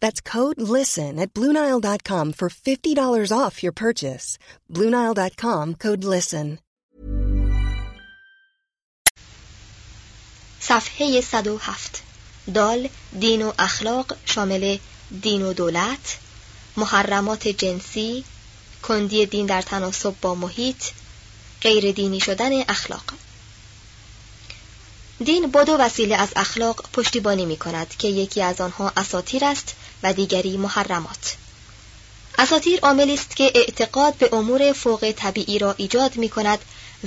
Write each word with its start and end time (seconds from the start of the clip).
That's 0.00 0.20
code 0.20 0.60
LISTEN 0.60 1.18
at 1.18 1.32
Bluenile.com 1.34 2.32
for 2.32 2.48
$50 2.48 3.38
off 3.42 3.62
your 3.62 3.72
purchase. 3.72 4.38
Bluenile.com 4.74 5.74
code 5.74 6.04
LISTEN. 6.04 6.58
صفحه 10.60 11.20
107 11.20 12.02
دال 12.54 12.88
دین 13.20 13.42
و 13.42 13.52
اخلاق 13.58 14.16
شامل 14.24 14.78
دین 15.22 15.42
و 15.42 15.52
دولت 15.52 16.18
محرمات 16.76 17.48
جنسی 17.48 18.24
کندی 18.82 19.26
دین 19.26 19.46
در 19.46 19.62
تناسب 19.62 20.14
با 20.22 20.34
محیط 20.34 20.84
غیر 21.62 21.92
دینی 21.92 22.20
شدن 22.20 22.50
اخلاق 22.68 23.04
دین 25.24 25.50
با 25.50 25.64
دو 25.64 25.72
وسیله 25.72 26.16
از 26.16 26.28
اخلاق 26.36 26.84
پشتیبانی 26.92 27.46
می 27.46 27.56
کند 27.56 27.94
که 27.98 28.08
یکی 28.08 28.42
از 28.42 28.60
آنها 28.60 28.92
اساتیر 28.96 29.44
است 29.44 29.74
و 30.02 30.12
دیگری 30.12 30.56
محرمات. 30.56 31.36
اساتیر 32.38 32.80
عاملی 32.80 33.14
است 33.14 33.36
که 33.36 33.52
اعتقاد 33.54 34.14
به 34.14 34.28
امور 34.32 34.72
فوق 34.72 35.14
طبیعی 35.16 35.58
را 35.58 35.74
ایجاد 35.78 36.16
می 36.16 36.28
کند 36.28 36.58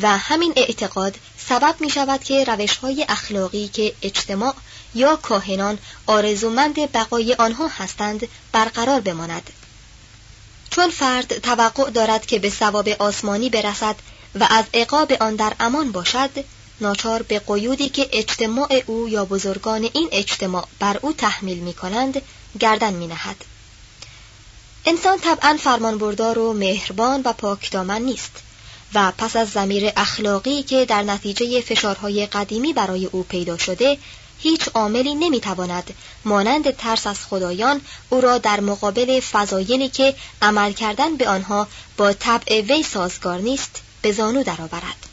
و 0.01 0.17
همین 0.17 0.53
اعتقاد 0.55 1.17
سبب 1.37 1.75
می 1.79 1.89
شود 1.89 2.23
که 2.23 2.43
روش 2.43 2.77
های 2.77 3.05
اخلاقی 3.09 3.67
که 3.67 3.93
اجتماع 4.01 4.53
یا 4.95 5.15
کاهنان 5.15 5.77
آرزومند 6.07 6.91
بقای 6.91 7.33
آنها 7.33 7.67
هستند 7.67 8.27
برقرار 8.51 9.01
بماند. 9.01 9.49
چون 10.69 10.89
فرد 10.89 11.39
توقع 11.39 11.89
دارد 11.89 12.25
که 12.25 12.39
به 12.39 12.49
ثواب 12.49 12.89
آسمانی 12.89 13.49
برسد 13.49 13.95
و 14.39 14.47
از 14.49 14.65
عقاب 14.73 15.11
آن 15.11 15.35
در 15.35 15.53
امان 15.59 15.91
باشد 15.91 16.29
ناچار 16.81 17.21
به 17.21 17.39
قیودی 17.39 17.89
که 17.89 18.09
اجتماع 18.11 18.83
او 18.85 19.09
یا 19.09 19.25
بزرگان 19.25 19.89
این 19.93 20.09
اجتماع 20.11 20.67
بر 20.79 20.99
او 21.01 21.13
تحمیل 21.13 21.57
می 21.57 21.73
کنند 21.73 22.21
گردن 22.59 22.93
می 22.93 23.07
نهد. 23.07 23.35
انسان 24.85 25.19
طبعا 25.19 25.57
فرمانبردار 25.59 26.39
و 26.39 26.53
مهربان 26.53 27.21
و 27.25 27.33
پاکدامن 27.33 28.01
نیست 28.01 28.31
و 28.93 29.11
پس 29.17 29.35
از 29.35 29.49
زمیر 29.49 29.91
اخلاقی 29.97 30.63
که 30.63 30.85
در 30.85 31.03
نتیجه 31.03 31.61
فشارهای 31.61 32.25
قدیمی 32.25 32.73
برای 32.73 33.05
او 33.05 33.23
پیدا 33.23 33.57
شده 33.57 33.97
هیچ 34.39 34.69
عاملی 34.73 35.15
نمی‌تواند 35.15 35.93
مانند 36.25 36.75
ترس 36.77 37.07
از 37.07 37.25
خدایان 37.25 37.81
او 38.09 38.21
را 38.21 38.37
در 38.37 38.59
مقابل 38.59 39.19
فضایلی 39.19 39.89
که 39.89 40.15
عمل 40.41 40.73
کردن 40.73 41.15
به 41.15 41.29
آنها 41.29 41.67
با 41.97 42.13
طبع 42.13 42.61
وی 42.61 42.83
سازگار 42.83 43.39
نیست 43.39 43.81
به 44.01 44.11
زانو 44.11 44.43
درآورد 44.43 45.10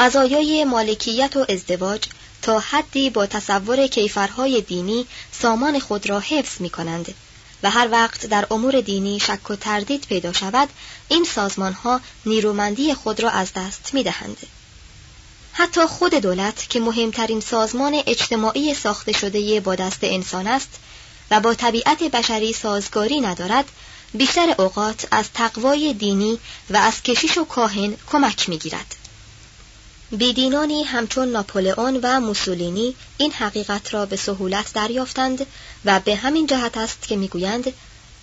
قضایای 0.00 0.64
مالکیت 0.64 1.36
و 1.36 1.46
ازدواج 1.48 2.02
تا 2.42 2.58
حدی 2.58 3.10
با 3.10 3.26
تصور 3.26 3.86
کیفرهای 3.86 4.60
دینی 4.60 5.06
سامان 5.32 5.78
خود 5.78 6.08
را 6.08 6.20
حفظ 6.20 6.60
می 6.60 6.70
کنند 6.70 7.14
و 7.62 7.70
هر 7.70 7.88
وقت 7.90 8.26
در 8.26 8.46
امور 8.50 8.80
دینی 8.80 9.20
شک 9.20 9.50
و 9.50 9.56
تردید 9.56 10.06
پیدا 10.08 10.32
شود 10.32 10.68
این 11.08 11.24
سازمان 11.24 11.72
ها 11.72 12.00
نیرومندی 12.26 12.94
خود 12.94 13.20
را 13.20 13.30
از 13.30 13.52
دست 13.52 13.94
می 13.94 14.02
دهند. 14.02 14.36
حتی 15.52 15.86
خود 15.86 16.14
دولت 16.14 16.70
که 16.70 16.80
مهمترین 16.80 17.40
سازمان 17.40 18.02
اجتماعی 18.06 18.74
ساخته 18.74 19.12
شده 19.12 19.60
با 19.60 19.74
دست 19.74 19.98
انسان 20.02 20.46
است 20.46 20.70
و 21.30 21.40
با 21.40 21.54
طبیعت 21.54 22.02
بشری 22.02 22.52
سازگاری 22.52 23.20
ندارد 23.20 23.64
بیشتر 24.14 24.54
اوقات 24.58 25.06
از 25.10 25.24
تقوای 25.34 25.92
دینی 25.92 26.38
و 26.70 26.76
از 26.76 27.02
کشیش 27.02 27.38
و 27.38 27.44
کاهن 27.44 27.96
کمک 28.12 28.48
می 28.48 28.58
گیرد. 28.58 28.96
بیدینانی 30.12 30.82
همچون 30.82 31.28
ناپولئون 31.28 32.00
و 32.02 32.20
موسولینی 32.20 32.94
این 33.18 33.32
حقیقت 33.32 33.94
را 33.94 34.06
به 34.06 34.16
سهولت 34.16 34.72
دریافتند 34.72 35.46
و 35.84 36.00
به 36.00 36.16
همین 36.16 36.46
جهت 36.46 36.76
است 36.76 37.02
که 37.02 37.16
می‌گویند 37.16 37.72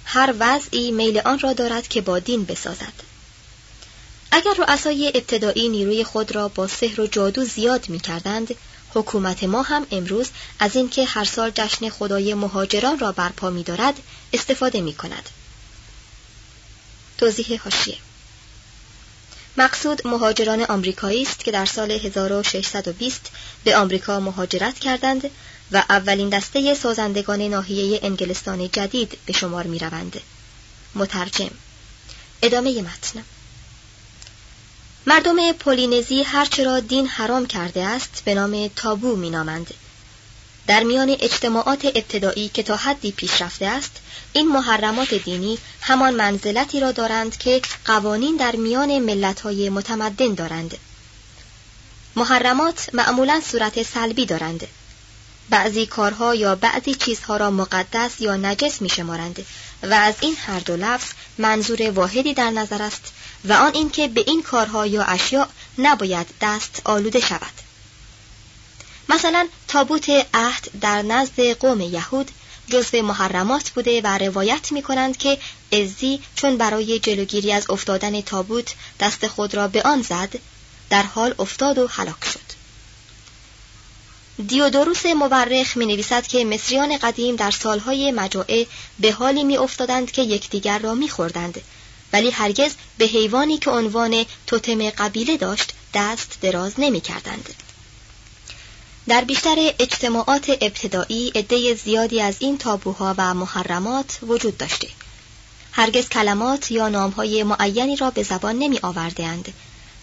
هر 0.06 0.34
وضعی 0.40 0.92
میل 0.92 1.20
آن 1.20 1.40
را 1.40 1.54
دارد 1.54 1.88
که 1.88 2.02
با 2.02 2.20
دین 2.20 2.46
بسازد 2.46 2.94
اگر 4.32 4.54
رؤسای 4.58 5.12
ابتدایی 5.16 5.70
نیروی 5.70 6.04
خود 6.04 6.36
را 6.36 6.48
با 6.48 6.68
سحر 6.68 7.02
و 7.02 7.08
جادو 7.08 7.46
زیاد 7.46 7.90
می 7.90 8.00
کردند، 8.00 8.56
حکومت 8.94 9.44
ما 9.44 9.62
هم 9.62 9.88
امروز 9.92 10.30
از 10.60 10.76
اینکه 10.76 11.06
هر 11.06 11.26
سال 11.26 11.52
جشن 11.56 11.90
خدای 11.90 12.34
مهاجران 12.34 13.00
را 13.00 13.12
برپا 13.12 13.50
می 13.50 13.64
دارد 13.64 14.00
استفاده 14.34 14.82
می 14.82 14.94
کند. 14.94 15.30
توضیح 17.18 17.62
هاشیه 17.66 17.98
مقصود 19.58 20.08
مهاجران 20.08 20.62
آمریکایی 20.62 21.22
است 21.22 21.40
که 21.40 21.52
در 21.52 21.66
سال 21.66 21.92
1620 21.92 23.32
به 23.64 23.78
آمریکا 23.78 24.20
مهاجرت 24.20 24.80
کردند 24.80 25.30
و 25.72 25.84
اولین 25.90 26.30
دسته 26.30 26.74
سازندگان 26.74 27.42
ناحیه 27.42 28.00
انگلستان 28.04 28.70
جدید 28.70 29.18
به 29.26 29.34
شمار 29.34 29.68
می 29.68 29.80
روند. 29.80 30.22
مترجم 30.96 31.52
ادامه 32.42 32.82
متن 32.82 33.24
مردم 35.08 35.52
پولینزی 35.52 36.24
هرچه 36.24 36.64
را 36.64 36.80
دین 36.80 37.08
حرام 37.08 37.46
کرده 37.46 37.84
است 37.84 38.22
به 38.26 38.34
نام 38.34 38.68
تابو 38.68 39.16
می 39.16 39.30
نامند. 39.30 39.74
در 40.68 40.84
میان 40.84 41.10
اجتماعات 41.10 41.86
ابتدایی 41.86 42.50
که 42.50 42.64
تا 42.64 42.76
حدی 42.76 43.12
پیشرفته 43.12 43.66
است 43.66 43.92
این 44.34 44.48
محرمات 44.48 45.14
دینی 45.14 45.58
همان 45.82 46.14
منزلتی 46.14 46.80
را 46.80 46.92
دارند 46.92 47.38
که 47.38 47.62
قوانین 47.86 48.36
در 48.36 48.56
میان 48.56 49.00
ملتهای 49.00 49.70
متمدن 49.70 50.34
دارند. 50.34 50.78
محرمات 52.16 52.90
معمولا 52.94 53.42
صورت 53.52 53.84
سلبی 53.84 54.26
دارند. 54.26 54.68
بعضی 55.50 55.86
کارها 55.86 56.36
یا 56.36 56.56
بعضی 56.56 56.96
چیزها 56.96 57.38
را 57.38 57.52
مقدس 57.52 58.22
یا 58.22 58.36
نجس 58.36 58.82
می 58.82 58.90
شمارند 58.90 59.46
و 59.84 59.94
از 59.94 60.16
این 60.22 60.36
هر 60.46 60.60
دو 60.60 60.76
لفظ 60.76 61.12
منظور 61.38 61.92
واحدی 61.92 62.34
در 62.34 62.50
نظر 62.50 62.82
است 62.82 63.14
و 63.46 63.54
آن 63.54 63.74
اینکه 63.74 64.08
به 64.08 64.24
این 64.28 64.44
کارها 64.44 64.86
یا 64.86 65.04
اشیاء 65.04 65.46
نباید 65.78 66.28
دست 66.42 66.82
آلوده 66.86 67.20
شود. 67.20 67.67
مثلا 69.10 69.48
تابوت 69.68 70.10
عهد 70.34 70.70
در 70.82 71.02
نزد 71.02 71.40
قوم 71.42 71.82
یهود 71.82 72.32
جزو 72.70 73.02
محرمات 73.02 73.70
بوده 73.70 74.02
و 74.02 74.18
روایت 74.18 74.72
می 74.72 74.82
کنند 74.82 75.18
که 75.18 75.38
ازی 75.72 76.20
چون 76.36 76.58
برای 76.58 77.00
جلوگیری 77.00 77.52
از 77.52 77.70
افتادن 77.70 78.22
تابوت 78.22 78.74
دست 79.00 79.28
خود 79.28 79.56
را 79.56 79.68
به 79.68 79.82
آن 79.82 80.02
زد 80.02 80.40
در 80.90 81.04
حال 81.04 81.36
افتاد 81.40 81.78
و 81.78 81.88
هلاک 81.88 82.26
شد 82.26 82.58
دیودوروس 84.48 85.06
مورخ 85.06 85.78
می 85.78 85.86
نویسد 85.86 86.28
که 86.28 86.46
مصریان 86.46 86.98
قدیم 86.98 87.36
در 87.36 87.52
سالهای 87.52 88.12
مجاعه 88.12 88.68
به 89.00 89.12
حالی 89.12 89.44
می 89.44 89.58
افتادند 89.58 90.12
که 90.12 90.22
یکدیگر 90.22 90.80
را 90.80 90.94
می 90.94 91.10
خوردند 91.10 91.62
ولی 92.14 92.32
هرگز 92.32 92.72
به 92.98 93.06
حیوانی 93.06 93.58
که 93.58 93.70
عنوان 93.70 94.26
توتم 94.48 94.90
قبیله 94.90 95.38
داشت 95.38 95.74
دست 95.94 96.38
دراز 96.42 96.74
نمی 96.78 97.02
کردند. 97.02 97.67
در 99.08 99.24
بیشتر 99.24 99.56
اجتماعات 99.80 100.50
ابتدایی 100.62 101.32
عده 101.36 101.74
زیادی 101.74 102.22
از 102.22 102.36
این 102.40 102.58
تابوها 102.58 103.16
و 103.18 103.34
محرمات 103.34 104.18
وجود 104.22 104.58
داشته. 104.58 104.88
هرگز 105.72 106.10
کلمات 106.10 106.72
یا 106.72 106.90
نامهای 106.90 107.44
معینی 107.44 107.96
را 107.96 108.12
به 108.12 108.24
زبان 108.24 108.56
نمی 108.56 108.80
آوردند 108.84 109.54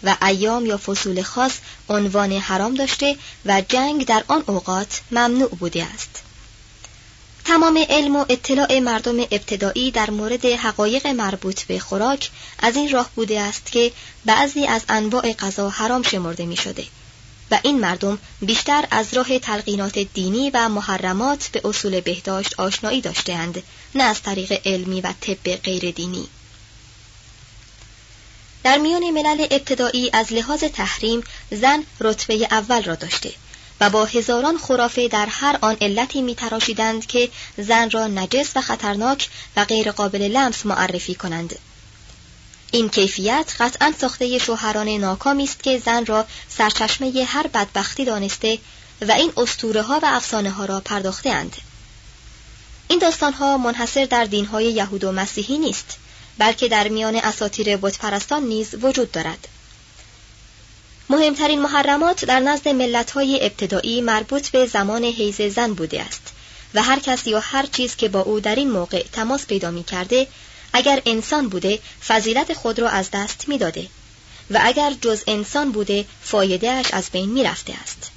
و 0.03 0.15
ایام 0.21 0.65
یا 0.65 0.77
فصول 0.77 1.21
خاص 1.21 1.51
عنوان 1.89 2.31
حرام 2.31 2.73
داشته 2.73 3.17
و 3.45 3.61
جنگ 3.69 4.05
در 4.05 4.23
آن 4.27 4.43
اوقات 4.47 5.01
ممنوع 5.11 5.49
بوده 5.49 5.85
است. 5.93 6.23
تمام 7.45 7.85
علم 7.89 8.15
و 8.15 8.25
اطلاع 8.29 8.79
مردم 8.79 9.19
ابتدایی 9.19 9.91
در 9.91 10.09
مورد 10.09 10.45
حقایق 10.45 11.07
مربوط 11.07 11.63
به 11.63 11.79
خوراک 11.79 12.29
از 12.59 12.75
این 12.75 12.91
راه 12.91 13.09
بوده 13.15 13.41
است 13.41 13.71
که 13.71 13.91
بعضی 14.25 14.65
از 14.65 14.81
انواع 14.89 15.33
غذا 15.33 15.69
حرام 15.69 16.03
شمرده 16.03 16.45
می 16.45 16.57
شده 16.57 16.83
و 17.51 17.59
این 17.63 17.79
مردم 17.79 18.17
بیشتر 18.41 18.87
از 18.91 19.13
راه 19.13 19.39
تلقینات 19.39 19.99
دینی 19.99 20.49
و 20.49 20.69
محرمات 20.69 21.49
به 21.51 21.61
اصول 21.65 21.99
بهداشت 21.99 22.59
آشنایی 22.59 23.01
داشتهاند 23.01 23.63
نه 23.95 24.03
از 24.03 24.21
طریق 24.21 24.61
علمی 24.65 25.01
و 25.01 25.13
طب 25.21 25.55
غیر 25.55 25.91
دینی 25.91 26.27
در 28.63 28.77
میان 28.77 29.11
ملل 29.11 29.47
ابتدایی 29.51 30.09
از 30.13 30.33
لحاظ 30.33 30.63
تحریم 30.63 31.23
زن 31.51 31.83
رتبه 31.99 32.47
اول 32.51 32.83
را 32.83 32.95
داشته 32.95 33.31
و 33.81 33.89
با 33.89 34.05
هزاران 34.05 34.57
خرافه 34.57 35.07
در 35.07 35.25
هر 35.25 35.57
آن 35.61 35.77
علتی 35.81 36.21
میتراشیدند 36.21 37.05
که 37.05 37.29
زن 37.57 37.89
را 37.89 38.07
نجس 38.07 38.57
و 38.57 38.61
خطرناک 38.61 39.29
و 39.55 39.65
غیر 39.65 39.91
قابل 39.91 40.21
لمس 40.21 40.65
معرفی 40.65 41.15
کنند. 41.15 41.59
این 42.71 42.89
کیفیت 42.89 43.55
قطعا 43.59 43.93
ساخته 43.99 44.37
شوهران 44.37 44.89
ناکامی 44.89 45.43
است 45.43 45.63
که 45.63 45.79
زن 45.85 46.05
را 46.05 46.25
سرچشمه 46.49 47.23
هر 47.23 47.47
بدبختی 47.47 48.05
دانسته 48.05 48.59
و 49.01 49.11
این 49.11 49.31
اسطوره 49.37 49.81
ها 49.81 49.99
و 50.03 50.05
افسانه 50.05 50.51
ها 50.51 50.65
را 50.65 50.79
پرداخته 50.79 51.29
اند. 51.29 51.55
این 52.87 52.99
داستان 52.99 53.33
ها 53.33 53.57
منحصر 53.57 54.05
در 54.05 54.25
دین 54.25 54.45
های 54.45 54.65
یهود 54.65 55.03
و 55.03 55.11
مسیحی 55.11 55.57
نیست 55.57 55.97
بلکه 56.37 56.67
در 56.67 56.87
میان 56.87 57.15
اساطیر 57.15 57.77
بتپرستان 57.77 58.43
نیز 58.43 58.75
وجود 58.81 59.11
دارد. 59.11 59.47
مهمترین 61.09 61.61
محرمات 61.61 62.25
در 62.25 62.39
نزد 62.39 63.09
های 63.09 63.45
ابتدایی 63.45 64.01
مربوط 64.01 64.49
به 64.49 64.65
زمان 64.65 65.03
حیز 65.03 65.41
زن 65.41 65.73
بوده 65.73 66.01
است 66.01 66.21
و 66.73 66.83
هر 66.83 66.99
کس 66.99 67.27
یا 67.27 67.39
هر 67.39 67.65
چیز 67.65 67.95
که 67.95 68.09
با 68.09 68.19
او 68.19 68.39
در 68.39 68.55
این 68.55 68.71
موقع 68.71 69.05
تماس 69.11 69.45
پیدا 69.45 69.71
می 69.71 69.83
کرده 69.83 70.27
اگر 70.75 71.01
انسان 71.05 71.49
بوده 71.49 71.79
فضیلت 72.07 72.53
خود 72.53 72.79
را 72.79 72.89
از 72.89 73.09
دست 73.13 73.47
می 73.47 73.57
داده 73.57 73.87
و 74.51 74.59
اگر 74.63 74.93
جز 75.01 75.23
انسان 75.27 75.71
بوده 75.71 76.05
فایدهش 76.21 76.85
از 76.93 77.09
بین 77.11 77.29
می 77.29 77.43
رفته 77.43 77.73
است. 77.83 78.11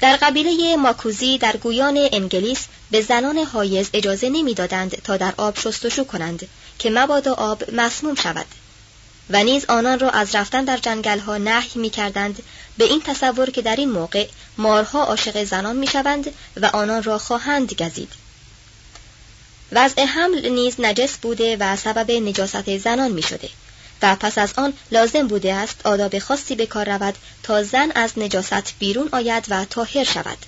در 0.00 0.16
قبیله 0.16 0.76
ماکوزی 0.76 1.38
در 1.38 1.56
گویان 1.56 2.08
انگلیس 2.12 2.58
به 2.90 3.02
زنان 3.02 3.38
حایز 3.38 3.90
اجازه 3.92 4.28
نمی‌دادند 4.28 5.02
تا 5.04 5.16
در 5.16 5.34
آب 5.36 5.58
شستشو 5.58 6.04
کنند 6.04 6.48
که 6.78 6.90
مبادا 6.90 7.34
آب 7.34 7.62
مسموم 7.72 8.14
شود 8.14 8.46
و 9.30 9.44
نیز 9.44 9.64
آنان 9.64 9.98
را 9.98 10.10
از 10.10 10.34
رفتن 10.34 10.64
در 10.64 10.76
جنگل 10.76 11.18
ها 11.18 11.38
نهی 11.38 11.80
می 11.80 11.90
کردند 11.90 12.42
به 12.78 12.84
این 12.84 13.02
تصور 13.02 13.50
که 13.50 13.62
در 13.62 13.76
این 13.76 13.90
موقع 13.90 14.28
مارها 14.58 15.04
عاشق 15.04 15.44
زنان 15.44 15.76
می 15.76 15.86
شوند 15.86 16.34
و 16.56 16.66
آنان 16.66 17.02
را 17.02 17.18
خواهند 17.18 17.74
گزید. 17.74 18.25
وضع 19.72 20.04
حمل 20.04 20.48
نیز 20.48 20.74
نجس 20.78 21.16
بوده 21.16 21.56
و 21.60 21.76
سبب 21.76 22.10
نجاست 22.10 22.78
زنان 22.78 23.10
می 23.10 23.22
شده 23.22 23.48
و 24.02 24.16
پس 24.16 24.38
از 24.38 24.52
آن 24.56 24.72
لازم 24.90 25.26
بوده 25.28 25.54
است 25.54 25.80
آداب 25.84 26.18
خاصی 26.18 26.54
به 26.54 26.66
کار 26.66 26.88
رود 26.88 27.14
تا 27.42 27.62
زن 27.62 27.92
از 27.94 28.18
نجاست 28.18 28.74
بیرون 28.78 29.08
آید 29.12 29.44
و 29.48 29.64
تاهر 29.64 30.04
شود. 30.04 30.38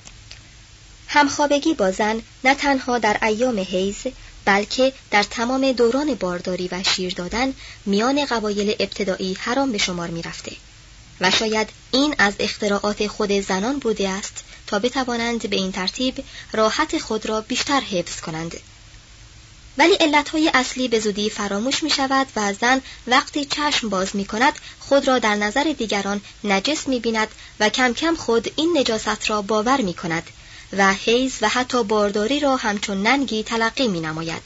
همخوابگی 1.09 1.75
با 1.75 1.91
زن 1.91 2.23
نه 2.45 2.55
تنها 2.55 2.99
در 2.99 3.19
ایام 3.23 3.59
حیز 3.59 3.97
بلکه 4.45 4.93
در 5.11 5.23
تمام 5.23 5.73
دوران 5.73 6.15
بارداری 6.15 6.69
و 6.73 6.83
شیر 6.83 7.15
دادن 7.15 7.55
میان 7.87 8.25
قبایل 8.25 8.77
ابتدایی 8.81 9.37
حرام 9.41 9.73
به 9.73 9.79
شمار 9.79 10.09
می 10.09 10.23
رفته 10.23 10.53
و 11.21 11.31
شاید 11.31 11.69
این 11.91 12.15
از 12.19 12.35
اختراعات 12.39 13.07
خود 13.07 13.41
زنان 13.41 13.79
بوده 13.79 14.09
است 14.09 14.45
تا 14.67 14.79
بتوانند 14.79 15.51
به 15.51 15.57
این 15.57 15.73
ترتیب 15.73 16.25
راحت 16.53 16.99
خود 16.99 17.27
را 17.27 17.41
بیشتر 17.41 17.81
حفظ 17.81 18.21
کنند. 18.21 18.57
ولی 19.79 19.95
علتهای 19.95 20.51
اصلی 20.55 20.89
به 20.89 21.01
زودی 21.01 21.31
فراموش 21.31 21.83
می 21.83 21.91
شود 21.91 22.27
و 22.37 22.53
زن 22.53 22.81
وقتی 23.07 23.45
چشم 23.45 23.89
باز 23.89 24.17
می 24.17 24.25
کند 24.25 24.53
خود 24.81 25.09
را 25.09 25.19
در 25.19 25.35
نظر 25.35 25.75
دیگران 25.79 26.21
نجس 26.45 26.89
می 26.89 27.01
بیند 27.01 27.29
و 27.61 27.69
کم 27.69 27.95
کم 27.95 28.17
خود 28.17 28.53
این 28.57 28.79
نجاست 28.79 29.31
را 29.31 29.43
باور 29.43 29.81
می 29.81 29.95
کند 29.95 30.23
و 30.73 30.93
حیز 30.93 31.39
و 31.41 31.49
حتی 31.49 31.85
بارداری 31.85 32.41
را 32.41 32.57
همچون 32.57 33.03
ننگی 33.03 33.43
تلقی 33.43 33.89
می 33.89 34.01
نماید. 34.01 34.43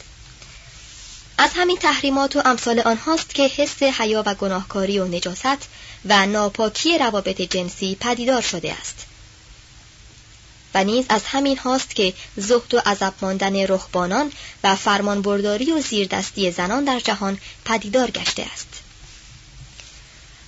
از 1.39 1.51
همین 1.55 1.77
تحریمات 1.77 2.37
و 2.37 2.43
امثال 2.45 2.81
آنهاست 2.81 3.35
که 3.35 3.43
حس 3.43 3.83
حیا 3.83 4.23
و 4.27 4.35
گناهکاری 4.35 4.99
و 4.99 5.05
نجاست 5.05 5.69
و 6.05 6.27
ناپاکی 6.27 6.99
روابط 6.99 7.43
جنسی 7.43 7.97
پدیدار 8.01 8.43
شده 8.43 8.73
است. 8.73 9.07
و 10.75 10.85
نیز 10.85 11.07
از 11.09 11.23
همین 11.25 11.59
هاست 11.59 11.95
که 11.95 12.15
زهد 12.37 12.75
و 12.75 12.79
عذب 12.87 13.13
ماندن 13.23 13.57
رهبانان 13.67 14.33
و 14.65 14.77
فرمانبرداری 14.77 15.73
و 15.73 15.81
زیردستی 15.81 16.51
زنان 16.51 16.85
در 16.85 17.01
جهان 17.01 17.39
پدیدار 17.65 18.11
گشته 18.11 18.47
است. 18.53 18.69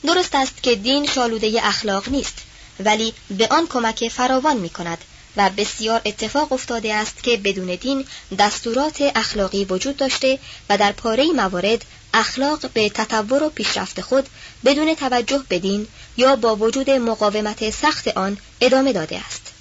درست 0.07 0.35
است 0.35 0.63
که 0.63 0.75
دین 0.75 1.07
شالوده 1.07 1.61
اخلاق 1.63 2.09
نیست 2.09 2.35
ولی 2.81 3.15
به 3.31 3.49
آن 3.51 3.67
کمک 3.67 4.09
فراوان 4.09 4.57
می 4.57 4.71
کند 4.71 4.99
و 5.37 5.51
بسیار 5.51 6.01
اتفاق 6.05 6.53
افتاده 6.53 6.95
است 6.95 7.23
که 7.23 7.37
بدون 7.37 7.75
دین 7.75 8.07
دستورات 8.39 9.03
اخلاقی 9.15 9.65
وجود 9.65 9.97
داشته 9.97 10.39
و 10.71 10.79
در 10.79 10.93
پاره 10.93 11.25
موارد 11.25 11.85
اخلاق 12.15 12.71
به 12.71 12.89
تطور 12.89 13.43
و 13.43 13.51
پیشرفت 13.51 14.01
خود 14.01 14.29
بدون 14.65 14.95
توجه 14.95 15.43
به 15.49 15.59
دین 15.59 15.89
یا 16.17 16.37
با 16.37 16.57
وجود 16.57 16.91
مقاومت 16.91 17.71
سخت 17.71 18.09
آن 18.09 18.39
ادامه 18.61 18.93
داده 18.93 19.19
است. 19.27 19.54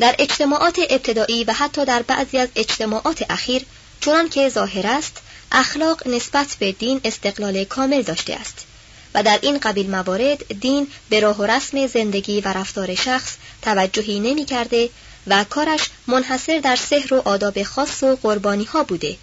در 0.00 0.14
اجتماعات 0.18 0.78
ابتدایی 0.90 1.44
و 1.44 1.52
حتی 1.52 1.84
در 1.84 2.02
بعضی 2.02 2.38
از 2.38 2.48
اجتماعات 2.56 3.24
اخیر 3.30 3.64
چنان 4.00 4.28
که 4.28 4.48
ظاهر 4.48 4.86
است 4.86 5.16
اخلاق 5.52 6.08
نسبت 6.08 6.56
به 6.58 6.72
دین 6.72 7.00
استقلال 7.04 7.64
کامل 7.64 8.02
داشته 8.02 8.34
است 8.34 8.66
و 9.14 9.22
در 9.22 9.38
این 9.42 9.58
قبیل 9.58 9.90
موارد 9.90 10.60
دین 10.60 10.86
به 11.08 11.20
راه 11.20 11.36
و 11.36 11.42
رسم 11.42 11.86
زندگی 11.86 12.40
و 12.40 12.48
رفتار 12.48 12.94
شخص 12.94 13.36
توجهی 13.62 14.20
نمی 14.20 14.44
کرده 14.44 14.90
و 15.26 15.44
کارش 15.44 15.90
منحصر 16.06 16.58
در 16.58 16.76
سحر 16.76 17.14
و 17.14 17.22
آداب 17.24 17.62
خاص 17.62 18.02
و 18.02 18.16
قربانی 18.22 18.64
ها 18.64 18.84
بوده 18.84 19.16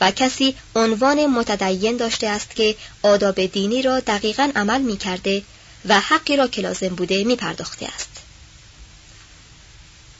و 0.00 0.10
کسی 0.10 0.56
عنوان 0.76 1.26
متدین 1.26 1.96
داشته 1.96 2.26
است 2.26 2.56
که 2.56 2.76
آداب 3.02 3.46
دینی 3.46 3.82
را 3.82 4.00
دقیقا 4.00 4.50
عمل 4.56 4.80
می 4.80 4.96
کرده 4.96 5.42
و 5.88 6.00
حقی 6.00 6.36
را 6.36 6.48
که 6.48 6.62
لازم 6.62 6.88
بوده 6.88 7.24
می 7.24 7.36
پرداخته 7.36 7.86
است. 7.94 8.17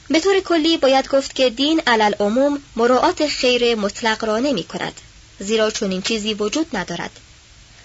به 0.09 0.19
طور 0.19 0.39
کلی 0.39 0.77
باید 0.77 1.07
گفت 1.07 1.35
که 1.35 1.49
دین 1.49 1.81
علل 1.87 2.13
عموم 2.19 2.61
مراعات 2.75 3.27
خیر 3.27 3.75
مطلق 3.75 4.25
را 4.25 4.39
نمی 4.39 4.63
کند 4.63 4.93
زیرا 5.39 5.71
چنین 5.71 6.01
چیزی 6.01 6.33
وجود 6.33 6.77
ندارد 6.77 7.11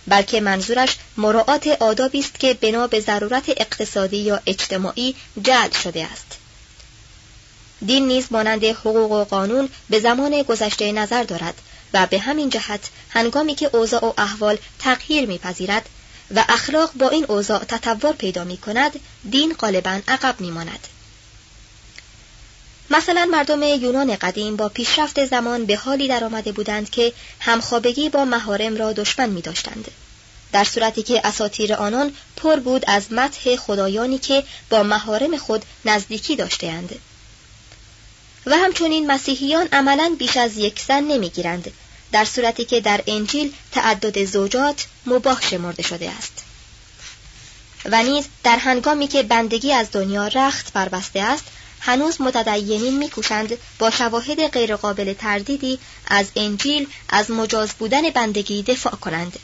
بلکه 0.07 0.41
منظورش 0.41 0.97
مراعات 1.17 1.67
آدابی 1.67 2.19
است 2.19 2.41
که 2.41 2.55
بنا 2.55 2.87
به 2.87 3.01
ضرورت 3.01 3.45
اقتصادی 3.49 4.17
یا 4.17 4.41
اجتماعی 4.47 5.15
جعل 5.43 5.71
شده 5.71 6.05
است 6.05 6.27
دین 7.87 8.07
نیز 8.07 8.27
مانند 8.31 8.65
حقوق 8.65 9.13
و 9.13 9.25
قانون 9.25 9.69
به 9.91 10.01
زمان 10.01 10.43
گذشته 10.43 10.93
نظر 10.93 11.23
دارد 11.23 11.55
و 11.95 12.07
به 12.07 12.19
همین 12.19 12.51
جهت 12.51 12.81
هنگامی 13.11 13.55
که 13.55 13.71
اوضاع 13.73 14.05
و 14.05 14.13
احوال 14.19 14.59
تغییر 14.79 15.27
میپذیرد 15.27 15.89
و 16.35 16.45
اخلاق 16.49 16.91
با 16.93 17.09
این 17.09 17.25
اوضاع 17.29 17.65
تطور 17.65 18.13
پیدا 18.13 18.45
می 18.45 18.57
کند 18.57 19.01
دین 19.31 19.53
غالبا 19.53 20.01
عقب 20.09 20.41
می 20.41 20.51
ماند. 20.51 20.89
مثلا 22.91 23.29
مردم 23.31 23.63
یونان 23.63 24.17
قدیم 24.17 24.57
با 24.57 24.69
پیشرفت 24.69 25.25
زمان 25.25 25.67
به 25.67 25.77
حالی 25.77 26.09
در 26.09 26.25
آمده 26.25 26.53
بودند 26.53 26.91
که 26.91 27.13
همخوابگی 27.41 28.09
با 28.09 28.25
مهارم 28.25 28.77
را 28.77 28.93
دشمن 28.93 29.29
می 29.29 29.43
داشتند. 29.43 29.91
در 30.53 30.65
صورتی 30.65 31.03
که 31.03 31.27
اساطیر 31.27 31.75
آنان 31.75 32.13
پر 32.37 32.57
بود 32.57 32.85
از 32.87 33.13
مدح 33.13 33.57
خدایانی 33.57 34.19
که 34.19 34.45
با 34.71 34.83
مهارم 34.83 35.37
خود 35.37 35.65
نزدیکی 35.85 36.37
داشتهاند. 36.37 36.95
و 38.47 38.57
همچنین 38.57 39.07
مسیحیان 39.07 39.69
عملا 39.73 40.17
بیش 40.19 40.37
از 40.37 40.57
یک 40.57 40.81
زن 40.81 41.05
نمی‌گیرند 41.05 41.73
در 42.13 42.25
صورتی 42.25 42.65
که 42.65 42.81
در 42.81 43.01
انجیل 43.07 43.53
تعدد 43.73 44.25
زوجات 44.25 44.87
مباح 45.07 45.43
شمرده 45.51 45.83
شده 45.83 46.11
است 46.11 46.45
و 47.85 48.03
نیز 48.03 48.25
در 48.45 48.57
هنگامی 48.57 49.09
که 49.09 49.23
بندگی 49.23 49.73
از 49.73 49.87
دنیا 49.93 50.29
رخت 50.29 50.73
بربسته 50.73 51.21
است 51.21 51.45
هنوز 51.87 52.21
متدینین 52.21 52.99
میکوشند 52.99 53.59
با 53.79 53.91
شواهد 53.91 54.49
غیرقابل 54.49 55.13
تردیدی 55.13 55.79
از 56.07 56.27
انجیل 56.37 56.87
از 57.09 57.31
مجاز 57.31 57.71
بودن 57.79 58.11
بندگی 58.11 58.63
دفاع 58.63 58.93
کنند. 58.93 59.39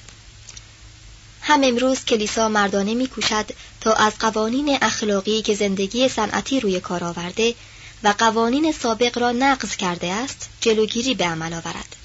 هم 1.42 1.60
امروز 1.64 2.04
کلیسا 2.04 2.48
مردانه 2.48 2.94
میکوشد 2.94 3.50
تا 3.80 3.92
از 3.92 4.12
قوانین 4.18 4.78
اخلاقی 4.82 5.42
که 5.42 5.54
زندگی 5.54 6.08
صنعتی 6.08 6.60
روی 6.60 6.80
کار 6.80 7.04
آورده 7.04 7.54
و 8.02 8.14
قوانین 8.18 8.72
سابق 8.72 9.18
را 9.18 9.32
نقض 9.32 9.76
کرده 9.76 10.12
است 10.12 10.48
جلوگیری 10.60 11.14
به 11.14 11.24
عمل 11.24 11.52
آورد. 11.52 11.96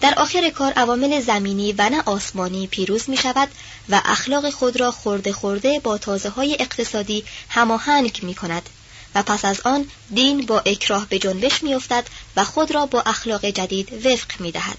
در 0.00 0.14
آخر 0.16 0.50
کار 0.50 0.72
عوامل 0.72 1.20
زمینی 1.20 1.72
و 1.72 1.88
نه 1.88 2.02
آسمانی 2.06 2.66
پیروز 2.66 3.10
می 3.10 3.16
شود 3.16 3.48
و 3.88 4.02
اخلاق 4.04 4.50
خود 4.50 4.80
را 4.80 4.90
خورده 4.90 5.32
خورده 5.32 5.80
با 5.80 5.98
تازه 5.98 6.28
های 6.28 6.56
اقتصادی 6.60 7.24
هماهنگ 7.48 8.20
می 8.22 8.34
کند 8.34 8.68
و 9.14 9.22
پس 9.22 9.44
از 9.44 9.60
آن 9.60 9.90
دین 10.14 10.46
با 10.46 10.60
اکراه 10.60 11.06
به 11.08 11.18
جنبش 11.18 11.62
می 11.62 11.74
افتد 11.74 12.06
و 12.36 12.44
خود 12.44 12.74
را 12.74 12.86
با 12.86 13.00
اخلاق 13.00 13.44
جدید 13.44 14.06
وفق 14.06 14.40
می 14.40 14.52
دهد. 14.52 14.78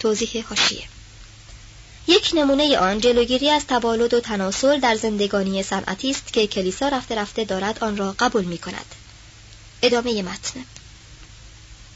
توضیح 0.00 0.44
هاشیه 0.50 0.84
یک 2.06 2.30
نمونه 2.34 2.78
آن 2.78 3.00
جلوگیری 3.00 3.50
از 3.50 3.66
تبالد 3.68 4.14
و 4.14 4.20
تناسل 4.20 4.80
در 4.80 4.96
زندگانی 4.96 5.62
صنعتی 5.62 6.10
است 6.10 6.32
که 6.32 6.46
کلیسا 6.46 6.88
رفته 6.88 7.14
رفته 7.14 7.44
دارد 7.44 7.84
آن 7.84 7.96
را 7.96 8.14
قبول 8.18 8.44
می 8.44 8.58
کند. 8.58 8.94
ادامه 9.82 10.22
متن 10.22 10.64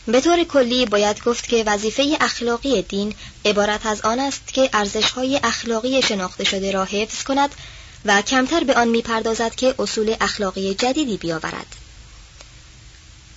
به 0.07 0.21
طور 0.21 0.45
کلی 0.45 0.87
باید 0.87 1.23
گفت 1.23 1.49
که 1.49 1.65
وظیفه 1.67 2.17
اخلاقی 2.21 2.83
دین 2.83 3.15
عبارت 3.45 3.87
از 3.87 4.01
آن 4.01 4.21
است 4.21 4.53
که 4.53 4.71
ارزش‌های 4.73 5.41
اخلاقی 5.43 6.03
شناخته 6.03 6.45
شده 6.45 6.73
را 6.73 6.85
حفظ 6.85 7.23
کند 7.23 7.55
و 8.05 8.23
کمتر 8.23 8.65
به 8.65 8.75
آن 8.75 8.89
می‌پردازد 8.89 9.55
که 9.55 9.75
اصول 9.79 10.17
اخلاقی 10.21 10.75
جدیدی 10.75 11.17
بیاورد. 11.17 11.67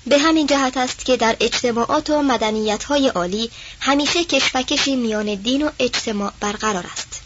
به 0.08 0.18
همین 0.18 0.48
جهت 0.48 0.78
است 0.78 1.06
که 1.06 1.18
در 1.18 1.36
اجتماعات 1.40 2.10
و 2.10 2.22
مدنیت‌های 2.22 3.08
عالی 3.08 3.52
همیشه 3.80 4.24
کشفکشی 4.24 4.96
میان 4.96 5.36
دین 5.36 5.68
و 5.68 5.70
اجتماع 5.80 6.34
برقرار 6.40 6.86
است. 6.92 7.22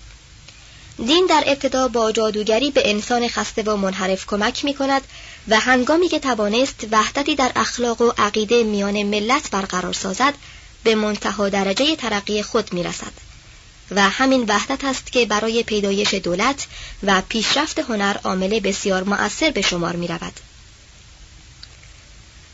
دین 0.98 1.26
در 1.30 1.44
ابتدا 1.48 1.88
با 1.88 2.12
جادوگری 2.12 2.72
به 2.72 2.90
انسان 2.90 3.28
خسته 3.28 3.64
و 3.64 3.76
منحرف 3.76 4.26
کمک 4.26 4.66
می 4.66 4.74
کند 4.74 5.02
و 5.48 5.60
هنگامی 5.60 6.08
که 6.08 6.20
توانست 6.20 6.88
وحدتی 6.92 7.36
در 7.36 7.52
اخلاق 7.56 8.02
و 8.02 8.12
عقیده 8.18 8.64
میان 8.64 9.04
ملت 9.04 9.52
برقرار 9.52 9.94
سازد 9.94 10.34
به 10.84 10.96
منتها 10.96 11.50
درجه 11.50 11.96
ترقی 11.96 12.44
خود 12.44 12.74
می 12.74 12.84
رسد 12.84 13.29
و 13.92 14.10
همین 14.10 14.46
وحدت 14.48 14.84
است 14.84 15.12
که 15.12 15.26
برای 15.26 15.64
پیدایش 15.64 16.14
دولت 16.14 16.68
و 17.04 17.22
پیشرفت 17.30 17.80
هنر 17.80 18.18
عامل 18.24 18.60
بسیار 18.60 19.04
مؤثر 19.04 19.50
به 19.50 19.62
شمار 19.62 19.96
می 19.96 20.08
رود. 20.08 20.40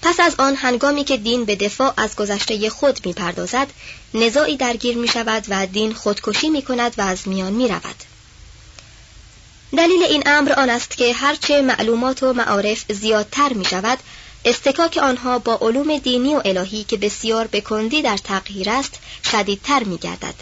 پس 0.02 0.20
از 0.20 0.36
آن 0.38 0.56
هنگامی 0.56 1.04
که 1.04 1.18
دین 1.18 1.46
به 1.46 1.56
دفاع 1.56 1.94
از 1.98 2.16
گذشته 2.16 2.70
خود 2.70 3.06
می 3.06 3.14
پردازد، 3.14 3.68
نزاعی 4.14 4.58
درگیر 4.58 4.98
می 4.98 5.08
شود 5.08 5.46
و 5.50 5.66
دین 5.66 5.94
خودکشی 5.94 6.50
می 6.50 6.62
کند 6.62 6.94
و 6.98 7.02
از 7.02 7.28
میان 7.28 7.54
می 7.54 7.68
رود. 7.68 7.96
دلیل 9.78 10.04
این 10.04 10.24
امر 10.26 10.54
آن 10.54 10.70
است 10.70 10.98
که 10.98 11.14
هرچه 11.14 11.62
معلومات 11.62 12.24
و 12.24 12.34
معارف 12.34 12.86
زیادتر 12.92 13.54
می 13.54 13.66
شود 13.66 14.00
استکاک 14.46 14.98
آنها 14.98 15.40
با 15.40 15.58
علوم 15.62 15.98
دینی 15.98 16.36
و 16.36 16.42
الهی 16.46 16.84
که 16.84 16.98
بسیار 16.98 17.48
به 17.48 17.62
کندی 17.62 18.02
در 18.02 18.18
تغییر 18.18 18.70
است 18.70 19.00
شدیدتر 19.32 19.84
می 19.84 19.98
گردد 19.98 20.36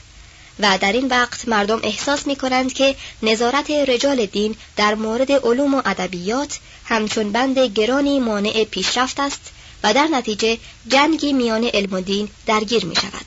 و 0.60 0.78
در 0.78 0.92
این 0.92 1.08
وقت 1.08 1.48
مردم 1.48 1.80
احساس 1.84 2.28
می 2.28 2.36
کنند 2.36 2.74
که 2.74 2.96
نظارت 3.24 3.72
رجال 3.72 4.26
دین 4.26 4.56
در 4.76 4.96
مورد 4.96 5.32
علوم 5.32 5.74
و 5.74 5.82
ادبیات 5.86 6.60
همچون 6.86 7.32
بند 7.32 7.60
گرانی 7.60 8.20
مانع 8.20 8.64
پیشرفت 8.64 9.20
است 9.20 9.52
و 9.84 9.94
در 9.94 10.08
نتیجه 10.08 10.58
جنگی 10.88 11.34
میان 11.34 11.64
علم 11.64 11.94
و 11.94 12.02
دین 12.02 12.30
درگیر 12.46 12.86
می 12.86 12.96
شود. 12.96 13.26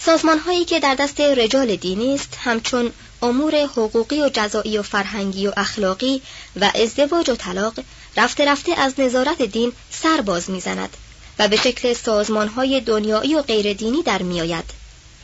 سازمان 0.00 0.38
هایی 0.38 0.64
که 0.64 0.80
در 0.80 0.94
دست 0.94 1.20
رجال 1.20 1.76
دینی 1.76 2.14
است 2.14 2.38
همچون 2.40 2.92
امور 3.22 3.54
حقوقی 3.56 4.20
و 4.20 4.30
جزایی 4.32 4.78
و 4.78 4.82
فرهنگی 4.82 5.46
و 5.46 5.52
اخلاقی 5.56 6.22
و 6.60 6.70
ازدواج 6.74 7.30
و 7.30 7.36
طلاق 7.36 7.74
رفته 8.16 8.44
رفته 8.44 8.72
از 8.72 9.00
نظارت 9.00 9.42
دین 9.42 9.72
سر 9.90 10.20
باز 10.20 10.50
می‌زند 10.50 10.96
و 11.38 11.48
به 11.48 11.56
شکل 11.56 11.92
سازمان 11.92 12.48
های 12.48 12.80
دنیایی 12.80 13.34
و 13.34 13.42
غیر 13.42 13.72
دینی 13.72 14.02
در 14.02 14.22
میآید 14.22 14.79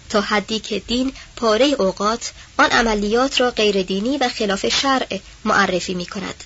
تا 0.09 0.21
حدی 0.21 0.59
که 0.59 0.79
دین 0.79 1.13
پاره 1.37 1.67
اوقات 1.67 2.33
آن 2.59 2.71
عملیات 2.71 3.41
را 3.41 3.51
غیر 3.51 3.83
دینی 3.83 4.19
و 4.19 4.29
خلاف 4.29 4.69
شرع 4.69 5.19
معرفی 5.45 5.95
می 5.95 6.07
کند. 6.07 6.45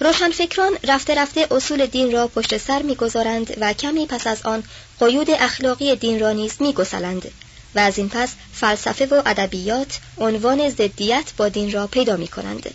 روشنفکران 0.00 0.78
رفته 0.84 1.14
رفته 1.14 1.46
اصول 1.50 1.86
دین 1.86 2.12
را 2.12 2.28
پشت 2.28 2.58
سر 2.58 2.82
می‌گذارند 2.82 3.56
و 3.60 3.72
کمی 3.72 4.06
پس 4.06 4.26
از 4.26 4.42
آن 4.42 4.64
قیود 5.00 5.30
اخلاقی 5.30 5.96
دین 5.96 6.20
را 6.20 6.32
نیز 6.32 6.54
میگسلند 6.60 7.30
و 7.74 7.78
از 7.78 7.98
این 7.98 8.08
پس 8.08 8.30
فلسفه 8.52 9.06
و 9.06 9.22
ادبیات 9.26 9.98
عنوان 10.18 10.70
ضدیت 10.70 11.24
با 11.36 11.48
دین 11.48 11.72
را 11.72 11.86
پیدا 11.86 12.16
می 12.16 12.28
کنند. 12.28 12.74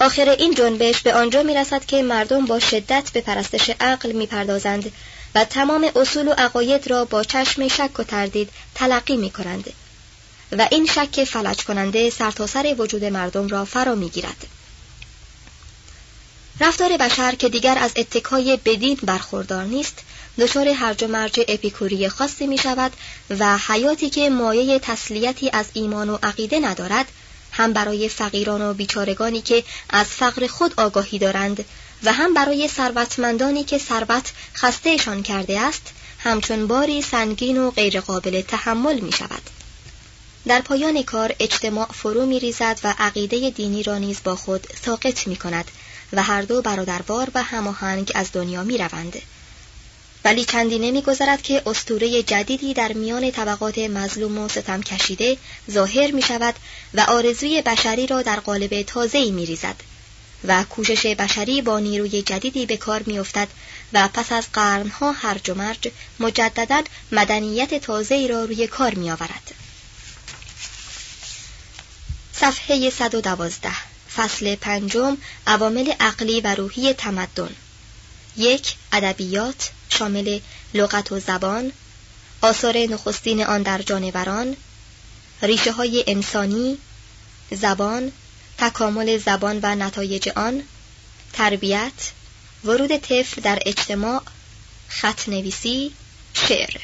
آخر 0.00 0.28
این 0.28 0.54
جنبش 0.54 1.02
به 1.02 1.14
آنجا 1.14 1.42
می 1.42 1.54
رسد 1.54 1.84
که 1.84 2.02
مردم 2.02 2.46
با 2.46 2.60
شدت 2.60 3.10
به 3.12 3.20
پرستش 3.20 3.70
عقل 3.80 4.12
می 4.12 4.26
پردازند 4.26 4.92
و 5.34 5.44
تمام 5.44 5.90
اصول 5.96 6.28
و 6.28 6.32
عقاید 6.32 6.90
را 6.90 7.04
با 7.04 7.24
چشم 7.24 7.68
شک 7.68 7.98
و 7.98 8.02
تردید 8.02 8.50
تلقی 8.74 9.16
می 9.16 9.30
کنند 9.30 9.72
و 10.52 10.68
این 10.70 10.86
شک 10.86 11.24
فلج 11.24 11.64
کننده 11.64 12.10
سرتاسر 12.10 12.74
وجود 12.78 13.04
مردم 13.04 13.48
را 13.48 13.64
فرا 13.64 13.94
می 13.94 14.08
گیرد. 14.08 14.46
رفتار 16.60 16.96
بشر 16.96 17.34
که 17.34 17.48
دیگر 17.48 17.78
از 17.78 17.92
اتکای 17.96 18.58
بدین 18.64 18.98
برخوردار 19.02 19.64
نیست 19.64 19.98
دچار 20.38 20.68
هرج 20.68 21.04
و 21.04 21.06
مرج 21.06 21.40
اپیکوری 21.48 22.08
خاصی 22.08 22.46
می 22.46 22.58
شود 22.58 22.92
و 23.38 23.58
حیاتی 23.58 24.10
که 24.10 24.30
مایه 24.30 24.78
تسلیتی 24.78 25.50
از 25.52 25.66
ایمان 25.72 26.10
و 26.10 26.18
عقیده 26.22 26.60
ندارد 26.60 27.06
هم 27.52 27.72
برای 27.72 28.08
فقیران 28.08 28.62
و 28.62 28.74
بیچارگانی 28.74 29.42
که 29.42 29.64
از 29.90 30.06
فقر 30.06 30.46
خود 30.46 30.74
آگاهی 30.76 31.18
دارند 31.18 31.64
و 32.04 32.12
هم 32.12 32.34
برای 32.34 32.68
ثروتمندانی 32.68 33.64
که 33.64 33.78
ثروت 33.78 34.32
خستهشان 34.54 35.22
کرده 35.22 35.60
است 35.60 35.82
همچون 36.18 36.66
باری 36.66 37.02
سنگین 37.02 37.58
و 37.58 37.70
غیرقابل 37.70 38.40
تحمل 38.40 39.00
می 39.00 39.12
شود. 39.12 39.42
در 40.46 40.60
پایان 40.60 41.02
کار 41.02 41.34
اجتماع 41.38 41.88
فرو 41.92 42.26
می 42.26 42.40
ریزد 42.40 42.80
و 42.84 42.94
عقیده 42.98 43.50
دینی 43.50 43.82
را 43.82 43.98
نیز 43.98 44.20
با 44.24 44.36
خود 44.36 44.66
ساقط 44.84 45.26
می 45.26 45.36
کند 45.36 45.70
و 46.12 46.22
هر 46.22 46.42
دو 46.42 46.62
برادربار 46.62 47.30
و 47.34 47.42
هماهنگ 47.42 48.12
از 48.14 48.32
دنیا 48.32 48.62
می 48.62 48.78
روند. 48.78 49.22
ولی 50.24 50.44
چندی 50.44 50.78
نمیگذرد 50.78 51.42
که 51.42 51.62
استوره 51.66 52.22
جدیدی 52.22 52.74
در 52.74 52.92
میان 52.92 53.30
طبقات 53.30 53.78
مظلوم 53.78 54.38
و 54.38 54.48
ستم 54.48 54.82
کشیده 54.82 55.36
ظاهر 55.70 56.10
می 56.10 56.22
شود 56.22 56.54
و 56.94 57.00
آرزوی 57.00 57.62
بشری 57.62 58.06
را 58.06 58.22
در 58.22 58.40
قالب 58.40 58.82
تازه‌ای 58.82 59.30
می 59.30 59.46
ریزد 59.46 59.76
و 60.44 60.64
کوشش 60.64 61.06
بشری 61.06 61.62
با 61.62 61.78
نیروی 61.78 62.22
جدیدی 62.22 62.66
به 62.66 62.76
کار 62.76 63.02
می 63.02 63.18
افتد 63.18 63.48
و 63.92 64.08
پس 64.08 64.32
از 64.32 64.46
قرنها 64.52 65.12
هرج 65.12 65.50
و 65.50 65.54
مرج 65.54 65.88
مجددا 66.20 66.82
مدنیت 67.12 67.74
تازه‌ای 67.74 68.28
را 68.28 68.44
روی 68.44 68.66
کار 68.66 68.94
می 68.94 69.10
آورد. 69.10 69.54
صفحه 72.32 72.90
112 72.90 73.70
فصل 74.16 74.54
پنجم 74.54 75.16
عوامل 75.46 75.92
عقلی 76.00 76.40
و 76.40 76.54
روحی 76.54 76.92
تمدن 76.92 77.50
یک 78.36 78.74
ادبیات 78.92 79.70
شامل 79.88 80.40
لغت 80.74 81.12
و 81.12 81.20
زبان 81.20 81.72
آثار 82.42 82.76
نخستین 82.76 83.44
آن 83.44 83.62
در 83.62 83.82
جانوران 83.82 84.56
ریشه 85.42 85.72
های 85.72 86.04
انسانی 86.06 86.78
زبان 87.50 88.12
تکامل 88.58 89.18
زبان 89.18 89.60
و 89.62 89.74
نتایج 89.74 90.28
آن 90.28 90.62
تربیت 91.32 92.12
ورود 92.64 92.96
طفل 92.96 93.40
در 93.40 93.58
اجتماع 93.66 94.22
خط 94.88 95.28
نویسی 95.28 95.92
شعر. 96.34 96.80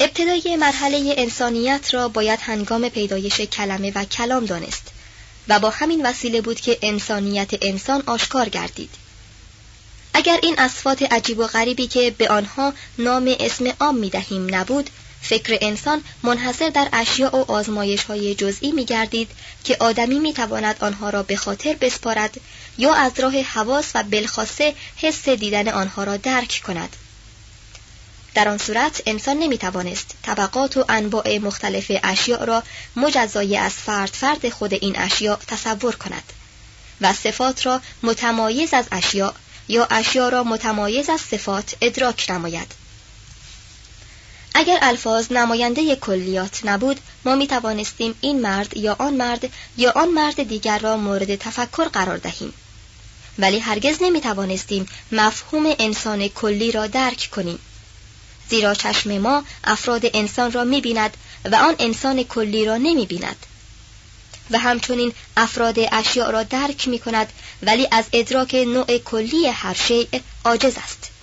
ابتدای 0.00 0.56
مرحله 0.56 1.14
انسانیت 1.16 1.94
را 1.94 2.08
باید 2.08 2.38
هنگام 2.42 2.88
پیدایش 2.88 3.40
کلمه 3.40 3.92
و 3.94 4.04
کلام 4.04 4.44
دانست 4.44 4.82
و 5.48 5.58
با 5.58 5.70
همین 5.70 6.06
وسیله 6.06 6.40
بود 6.40 6.60
که 6.60 6.78
انسانیت 6.82 7.50
انسان 7.62 8.02
آشکار 8.06 8.48
گردید. 8.48 8.90
اگر 10.14 10.38
این 10.42 10.54
اصفات 10.58 11.02
عجیب 11.02 11.38
و 11.38 11.46
غریبی 11.46 11.86
که 11.86 12.14
به 12.18 12.28
آنها 12.28 12.74
نام 12.98 13.34
اسم 13.40 13.72
عام 13.80 13.96
می 13.96 14.10
دهیم 14.10 14.54
نبود 14.54 14.90
فکر 15.22 15.58
انسان 15.60 16.02
منحصر 16.22 16.68
در 16.68 16.88
اشیاء 16.92 17.30
و 17.30 17.50
آزمایش 17.52 18.04
های 18.04 18.34
جزئی 18.34 18.72
می 18.72 18.84
گردید 18.84 19.30
که 19.64 19.76
آدمی 19.80 20.18
می 20.18 20.32
تواند 20.32 20.76
آنها 20.80 21.10
را 21.10 21.22
به 21.22 21.36
خاطر 21.36 21.76
بسپارد 21.80 22.40
یا 22.78 22.94
از 22.94 23.12
راه 23.20 23.40
حواس 23.42 23.90
و 23.94 24.02
بلخاصه 24.02 24.74
حس 24.96 25.28
دیدن 25.28 25.68
آنها 25.68 26.04
را 26.04 26.16
درک 26.16 26.62
کند. 26.66 26.96
در 28.34 28.48
آن 28.48 28.58
صورت 28.58 29.02
انسان 29.06 29.38
نمی‌توانست 29.38 30.14
طبقات 30.22 30.76
و 30.76 30.84
انواع 30.88 31.38
مختلف 31.38 31.92
اشیاء 32.04 32.44
را 32.44 32.62
مجزای 32.96 33.56
از 33.56 33.72
فرد 33.72 34.10
فرد 34.10 34.48
خود 34.48 34.74
این 34.74 34.98
اشیاء 34.98 35.36
تصور 35.46 35.96
کند 35.96 36.32
و 37.00 37.12
صفات 37.12 37.66
را 37.66 37.80
متمایز 38.02 38.74
از 38.74 38.84
اشیاء 38.92 39.32
یا 39.68 39.86
اشیاء 39.90 40.28
را 40.28 40.44
متمایز 40.44 41.10
از 41.10 41.20
صفات 41.20 41.76
ادراک 41.80 42.30
نماید. 42.30 42.85
اگر 44.58 44.78
الفاظ 44.82 45.32
نماینده 45.32 45.96
کلیات 45.96 46.60
نبود 46.64 47.00
ما 47.24 47.34
می 47.34 47.46
توانستیم 47.46 48.14
این 48.20 48.40
مرد 48.40 48.76
یا 48.76 48.96
آن 48.98 49.14
مرد 49.14 49.50
یا 49.76 49.92
آن 49.96 50.08
مرد 50.08 50.42
دیگر 50.42 50.78
را 50.78 50.96
مورد 50.96 51.36
تفکر 51.36 51.84
قرار 51.84 52.16
دهیم. 52.16 52.54
ولی 53.38 53.58
هرگز 53.58 53.96
نمی 54.00 54.20
توانستیم 54.20 54.86
مفهوم 55.12 55.74
انسان 55.78 56.28
کلی 56.28 56.72
را 56.72 56.86
درک 56.86 57.28
کنیم. 57.32 57.58
زیرا 58.48 58.74
چشم 58.74 59.18
ما 59.18 59.44
افراد 59.64 60.02
انسان 60.14 60.52
را 60.52 60.64
می 60.64 60.80
بیند 60.80 61.16
و 61.44 61.54
آن 61.54 61.74
انسان 61.78 62.22
کلی 62.22 62.64
را 62.64 62.76
نمی 62.76 63.06
بیند 63.06 63.46
و 64.50 64.58
همچنین 64.58 65.12
افراد 65.36 65.78
اشیاء 65.92 66.30
را 66.30 66.42
درک 66.42 66.88
می 66.88 66.98
کند 66.98 67.32
ولی 67.62 67.88
از 67.90 68.04
ادراک 68.12 68.54
نوع 68.54 68.98
کلی 68.98 69.46
هر 69.46 69.74
شیء 69.74 70.06
عاجز 70.44 70.74
است. 70.84 71.15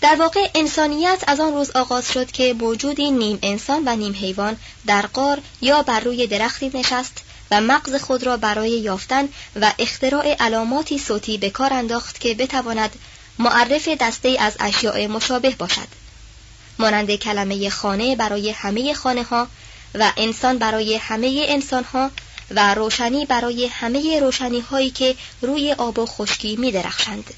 در 0.00 0.16
واقع 0.16 0.50
انسانیت 0.54 1.24
از 1.26 1.40
آن 1.40 1.52
روز 1.52 1.70
آغاز 1.70 2.12
شد 2.12 2.30
که 2.30 2.54
موجودی 2.54 3.10
نیم 3.10 3.38
انسان 3.42 3.82
و 3.86 3.96
نیم 3.96 4.14
حیوان 4.14 4.56
در 4.86 5.06
قار 5.06 5.40
یا 5.60 5.82
بر 5.82 6.00
روی 6.00 6.26
درختی 6.26 6.70
نشست 6.74 7.22
و 7.50 7.60
مغز 7.60 7.94
خود 7.94 8.22
را 8.22 8.36
برای 8.36 8.70
یافتن 8.70 9.28
و 9.60 9.72
اختراع 9.78 10.34
علاماتی 10.34 10.98
صوتی 10.98 11.38
به 11.38 11.50
کار 11.50 11.72
انداخت 11.72 12.20
که 12.20 12.34
بتواند 12.34 12.96
معرف 13.38 13.88
دسته 13.88 14.36
از 14.40 14.56
اشیاء 14.60 15.08
مشابه 15.08 15.50
باشد 15.50 15.88
مانند 16.78 17.14
کلمه 17.14 17.70
خانه 17.70 18.16
برای 18.16 18.50
همه 18.50 18.94
خانه 18.94 19.22
ها 19.22 19.48
و 19.94 20.12
انسان 20.16 20.58
برای 20.58 20.96
همه 20.96 21.46
انسان 21.48 21.84
ها 21.84 22.10
و 22.50 22.74
روشنی 22.74 23.26
برای 23.26 23.66
همه 23.66 24.20
روشنی 24.20 24.60
هایی 24.60 24.90
که 24.90 25.16
روی 25.42 25.72
آب 25.72 25.98
و 25.98 26.06
خشکی 26.06 26.56
می 26.56 26.72
درخشند. 26.72 27.34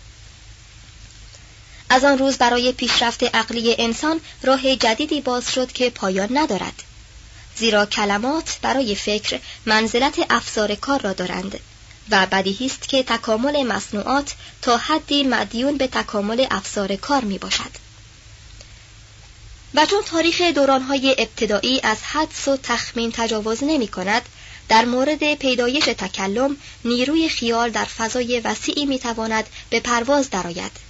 از 1.93 2.05
آن 2.05 2.19
روز 2.19 2.39
برای 2.39 2.73
پیشرفت 2.73 3.23
عقلی 3.23 3.77
انسان 3.79 4.21
راه 4.43 4.77
جدیدی 4.77 5.21
باز 5.21 5.53
شد 5.53 5.73
که 5.73 5.91
پایان 5.91 6.29
ندارد 6.39 6.83
زیرا 7.57 7.87
کلمات 7.87 8.59
برای 8.63 8.95
فکر 8.95 9.41
منزلت 9.67 10.27
افزار 10.31 10.75
کار 10.75 11.01
را 11.01 11.13
دارند 11.13 11.61
و 12.11 12.27
بدیهی 12.27 12.67
است 12.67 12.89
که 12.89 13.03
تکامل 13.03 13.63
مصنوعات 13.67 14.35
تا 14.63 14.77
حدی 14.77 15.23
مدیون 15.23 15.77
به 15.77 15.87
تکامل 15.87 16.47
افزار 16.51 16.97
کار 16.97 17.25
می 17.25 17.39
باشد. 17.39 17.71
و 19.75 19.87
چون 19.87 20.03
تاریخ 20.03 20.41
دورانهای 20.41 21.17
ابتدایی 21.19 21.81
از 21.83 21.99
حدس 22.03 22.49
و 22.49 22.57
تخمین 22.57 23.13
تجاوز 23.13 23.65
نمی 23.65 23.89
کند 23.89 24.23
در 24.69 24.85
مورد 24.85 25.35
پیدایش 25.35 25.85
تکلم 25.85 26.57
نیروی 26.85 27.29
خیال 27.29 27.71
در 27.71 27.85
فضای 27.85 28.41
وسیعی 28.41 28.87
می 28.87 28.99
تواند 28.99 29.47
به 29.71 29.81
پرواز 29.81 30.31
درآید. 30.31 30.90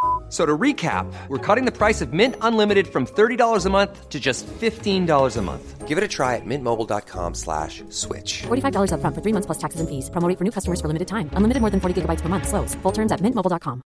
So 0.30 0.44
to 0.44 0.58
recap, 0.58 1.06
we're 1.28 1.38
cutting 1.38 1.66
the 1.66 1.72
price 1.72 2.00
of 2.02 2.12
Mint 2.12 2.34
Unlimited 2.40 2.88
from 2.88 3.06
$30 3.06 3.64
a 3.64 3.70
month 3.70 4.08
to 4.08 4.18
just 4.18 4.44
$15 4.46 5.36
a 5.36 5.42
month. 5.42 5.86
Give 5.86 5.98
it 5.98 6.02
a 6.02 6.08
try 6.08 6.34
at 6.34 6.44
mintmobile.com 6.44 7.34
slash 7.34 7.84
switch. 7.90 8.42
$45 8.42 8.90
upfront 8.94 9.14
for 9.14 9.22
three 9.22 9.32
months 9.32 9.46
plus 9.46 9.58
taxes 9.58 9.80
and 9.80 9.88
fees. 9.88 10.10
Promote 10.10 10.36
for 10.36 10.44
new 10.44 10.50
customers 10.50 10.80
for 10.80 10.88
limited 10.88 11.06
time. 11.06 11.30
Unlimited 11.38 11.60
more 11.62 11.70
than 11.70 11.80
40 11.80 12.02
gigabytes 12.02 12.22
per 12.22 12.28
month. 12.28 12.48
Slows. 12.48 12.74
Full 12.82 12.92
terms 12.92 13.12
at 13.12 13.20
mintmobile.com. 13.22 13.82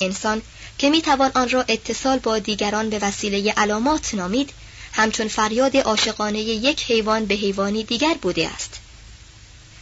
انسان 0.00 0.42
که 0.78 0.90
می 0.90 1.02
توان 1.02 1.30
آن 1.34 1.48
را 1.48 1.64
اتصال 1.68 2.18
با 2.18 2.38
دیگران 2.38 2.90
به 2.90 2.98
وسیله 3.02 3.52
علامات 3.56 4.14
نامید 4.14 4.52
همچون 4.92 5.28
فریاد 5.28 5.76
عاشقانه 5.76 6.38
یک 6.38 6.84
حیوان 6.90 7.24
به 7.24 7.34
حیوانی 7.34 7.84
دیگر 7.84 8.14
بوده 8.22 8.48
است 8.48 8.80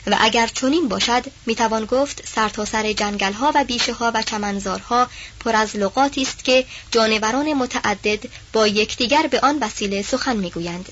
و 0.07 0.17
اگر 0.19 0.47
چنین 0.47 0.87
باشد 0.87 1.25
می‌توان 1.45 1.85
گفت 1.85 2.29
سرتاسر 2.35 2.81
سر 2.83 2.93
جنگل 2.93 3.33
ها 3.33 3.51
و 3.55 3.63
بیشه 3.63 3.93
ها 3.93 4.11
و 4.15 4.21
چمنزارها 4.21 5.07
پر 5.39 5.55
از 5.55 5.75
لغاتی 5.75 6.21
است 6.21 6.43
که 6.43 6.65
جانوران 6.91 7.53
متعدد 7.53 8.19
با 8.53 8.67
یکدیگر 8.67 9.27
به 9.27 9.39
آن 9.39 9.59
وسیله 9.59 10.01
سخن 10.01 10.37
می‌گویند. 10.37 10.89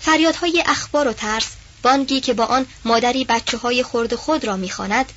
فریادهای 0.00 0.64
اخبار 0.66 1.08
و 1.08 1.12
ترس 1.12 1.46
بانگی 1.82 2.20
که 2.20 2.34
با 2.34 2.44
آن 2.44 2.66
مادری 2.84 3.24
بچه 3.24 3.58
های 3.58 3.82
خورد 3.82 4.14
خود 4.14 4.44
را 4.44 4.56
می‌خواند 4.56 5.12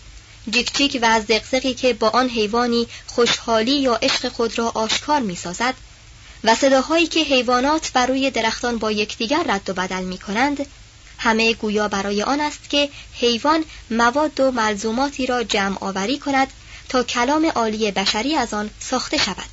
جیک 0.49 0.77
جیک 0.77 0.99
و 1.01 1.21
زقزقی 1.21 1.73
که 1.73 1.93
با 1.93 2.09
آن 2.09 2.29
حیوانی 2.29 2.87
خوشحالی 3.07 3.71
یا 3.71 3.95
عشق 3.95 4.29
خود 4.29 4.57
را 4.57 4.69
آشکار 4.69 5.19
می‌سازد 5.19 5.73
و 6.43 6.55
صداهایی 6.55 7.07
که 7.07 7.19
حیوانات 7.19 7.91
بر 7.93 8.05
روی 8.05 8.31
درختان 8.31 8.77
با 8.77 8.91
یکدیگر 8.91 9.43
رد 9.47 9.69
و 9.69 9.73
بدل 9.73 10.03
می 10.03 10.17
کنند 10.17 10.65
همه 11.19 11.53
گویا 11.53 11.87
برای 11.87 12.23
آن 12.23 12.41
است 12.41 12.69
که 12.69 12.89
حیوان 13.13 13.65
مواد 13.91 14.39
و 14.39 14.51
ملزوماتی 14.51 15.25
را 15.25 15.43
جمع 15.43 15.77
آوری 15.81 16.19
کند 16.19 16.47
تا 16.89 17.03
کلام 17.03 17.45
عالی 17.45 17.91
بشری 17.91 18.35
از 18.35 18.53
آن 18.53 18.69
ساخته 18.79 19.17
شود 19.17 19.49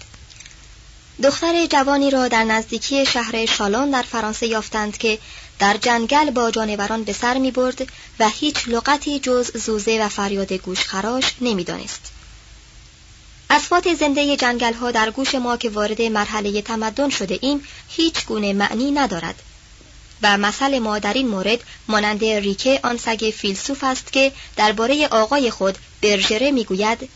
دختر 1.23 1.67
جوانی 1.67 2.11
را 2.11 2.29
در 2.29 2.45
نزدیکی 2.45 3.07
شهر 3.07 3.47
شالون 3.47 3.91
در 3.91 4.03
فرانسه 4.03 4.47
یافتند 4.47 4.99
که 4.99 5.19
در 5.59 5.77
جنگل 5.77 6.31
با 6.31 6.51
جانوران 6.51 7.05
به 7.05 7.13
سر 7.13 7.39
می 7.39 7.51
برد 7.51 7.89
و 8.21 8.29
هیچ 8.29 8.69
لغتی 8.69 9.19
جز 9.19 9.57
زوزه 9.57 10.05
و 10.05 10.09
فریاد 10.09 10.53
گوشخراش 10.53 11.35
نمی‌دانست. 11.41 12.13
اسفات 13.51 13.95
زنده 13.95 14.37
جنگل 14.37 14.73
ها 14.73 14.91
در 14.91 15.11
گوش 15.11 15.35
ما 15.35 15.57
که 15.57 15.71
وارد 15.71 16.03
مرحله 16.03 16.63
تمدن 16.63 17.09
شده 17.09 17.39
ایم 17.43 17.65
هیچ 17.89 18.27
گونه 18.27 18.53
معنی 18.53 18.91
ندارد 18.91 19.43
و 20.23 20.39
مثل 20.39 20.79
ما 20.79 20.99
در 20.99 21.13
این 21.13 21.29
مورد 21.29 21.61
مانند 21.89 22.25
ریکه 22.25 22.81
آن 22.83 22.97
سگ 22.97 23.33
فیلسوف 23.37 23.85
است 23.85 24.13
که 24.13 24.33
درباره 24.57 25.07
آقای 25.07 25.51
خود 25.51 25.79
برژره 26.03 26.51
می‌گوید 26.51 27.09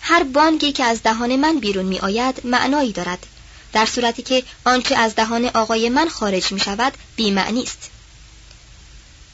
هر 0.00 0.22
بانگی 0.22 0.72
که 0.72 0.84
از 0.84 1.02
دهان 1.02 1.36
من 1.36 1.58
بیرون 1.58 1.84
می 1.84 1.98
آید 1.98 2.40
معنایی 2.44 2.92
دارد 2.92 3.26
در 3.72 3.86
صورتی 3.86 4.22
که 4.22 4.42
آنچه 4.64 4.96
از 4.96 5.14
دهان 5.14 5.44
آقای 5.44 5.88
من 5.88 6.08
خارج 6.08 6.52
می 6.52 6.60
شود 6.60 6.92
بیمعنی 7.16 7.62
است 7.62 7.90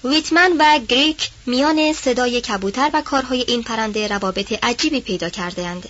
ویتمن 0.04 0.52
و 0.58 0.78
گریک 0.78 1.30
میان 1.46 1.92
صدای 1.92 2.40
کبوتر 2.40 2.90
و 2.94 3.02
کارهای 3.02 3.44
این 3.48 3.62
پرنده 3.62 4.08
روابط 4.08 4.58
عجیبی 4.62 5.00
پیدا 5.00 5.28
کرده 5.28 5.66
اند. 5.66 5.88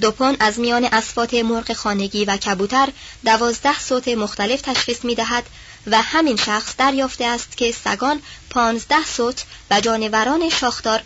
دوپون 0.00 0.36
از 0.40 0.58
میان 0.58 0.84
اسفات 0.84 1.34
مرغ 1.34 1.72
خانگی 1.72 2.24
و 2.24 2.36
کبوتر 2.36 2.88
دوازده 3.24 3.80
صوت 3.80 4.08
مختلف 4.08 4.60
تشخیص 4.60 5.04
می 5.04 5.14
دهد 5.14 5.44
و 5.86 6.02
همین 6.02 6.36
شخص 6.36 6.74
دریافته 6.78 7.24
است 7.24 7.56
که 7.56 7.72
سگان 7.72 8.22
پانزده 8.50 9.04
صوت 9.04 9.44
و 9.70 9.80
جانوران 9.80 10.50
شاخدار 10.50 11.02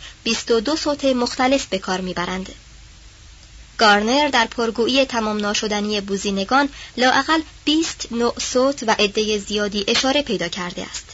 دو 0.65 0.77
صوت 0.77 1.05
مختلف 1.05 1.67
به 1.67 1.79
کار 1.79 2.01
می‌برند. 2.01 2.55
گارنر 3.79 4.29
در 4.29 4.47
پرگویی 4.47 5.05
تمام 5.05 5.37
ناشدنی 5.37 6.01
بوزینگان 6.01 6.69
لااقل 6.97 7.41
20 7.65 8.09
نوع 8.11 8.35
صوت 8.39 8.83
و 8.87 8.97
عده 8.99 9.39
زیادی 9.39 9.85
اشاره 9.89 10.23
پیدا 10.23 10.49
کرده 10.49 10.83
است. 10.83 11.05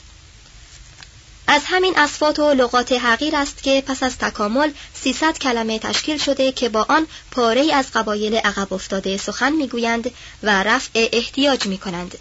از 1.47 1.63
همین 1.65 1.99
اسفات 1.99 2.39
و 2.39 2.55
لغات 2.55 2.93
حقیر 2.93 3.37
است 3.37 3.63
که 3.63 3.85
پس 3.87 4.03
از 4.03 4.19
تکامل 4.19 4.71
300 5.03 5.39
کلمه 5.39 5.79
تشکیل 5.79 6.19
شده 6.19 6.53
که 6.53 6.69
با 6.69 6.87
آن 6.89 7.07
پاره 7.31 7.75
از 7.75 7.87
قبایل 7.95 8.35
عقب 8.35 8.73
افتاده 8.73 9.17
سخن 9.17 9.53
می‌گویند 9.53 10.11
و 10.43 10.63
رفع 10.63 11.09
احتیاج 11.13 11.67
می 11.67 11.79
کنند. 11.79 12.19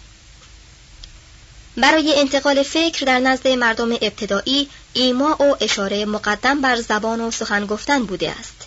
برای 1.76 2.20
انتقال 2.20 2.62
فکر 2.62 3.06
در 3.06 3.18
نزد 3.18 3.48
مردم 3.48 3.92
ابتدایی 3.92 4.68
ایما 4.92 5.36
و 5.42 5.56
اشاره 5.60 6.04
مقدم 6.04 6.60
بر 6.60 6.76
زبان 6.76 7.20
و 7.20 7.30
سخن 7.30 7.66
گفتن 7.66 8.04
بوده 8.04 8.30
است. 8.30 8.66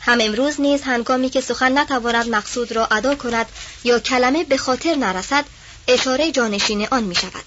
هم 0.00 0.18
امروز 0.20 0.60
نیز 0.60 0.82
هنگامی 0.82 1.30
که 1.30 1.40
سخن 1.40 1.78
نتواند 1.78 2.28
مقصود 2.28 2.72
را 2.72 2.86
ادا 2.86 3.14
کند 3.14 3.46
یا 3.84 3.98
کلمه 3.98 4.44
به 4.44 4.56
خاطر 4.56 4.94
نرسد 4.94 5.44
اشاره 5.88 6.32
جانشین 6.32 6.88
آن 6.90 7.04
می 7.04 7.14
شود 7.14 7.44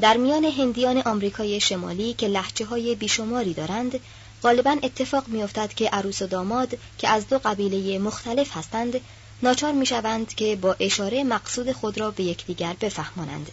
در 0.00 0.16
میان 0.16 0.44
هندیان 0.44 0.98
آمریکای 0.98 1.60
شمالی 1.60 2.14
که 2.14 2.28
لحجه 2.28 2.64
های 2.66 2.94
بیشماری 2.94 3.54
دارند 3.54 4.00
غالبا 4.42 4.76
اتفاق 4.82 5.28
میافتد 5.28 5.74
که 5.74 5.88
عروس 5.88 6.22
و 6.22 6.26
داماد 6.26 6.78
که 6.98 7.08
از 7.08 7.28
دو 7.28 7.38
قبیله 7.44 7.98
مختلف 7.98 8.56
هستند 8.56 9.00
ناچار 9.42 9.72
می‌شوند 9.72 10.34
که 10.34 10.56
با 10.56 10.76
اشاره 10.80 11.24
مقصود 11.24 11.72
خود 11.72 11.98
را 11.98 12.10
به 12.10 12.22
یکدیگر 12.24 12.76
بفهمانند. 12.80 13.50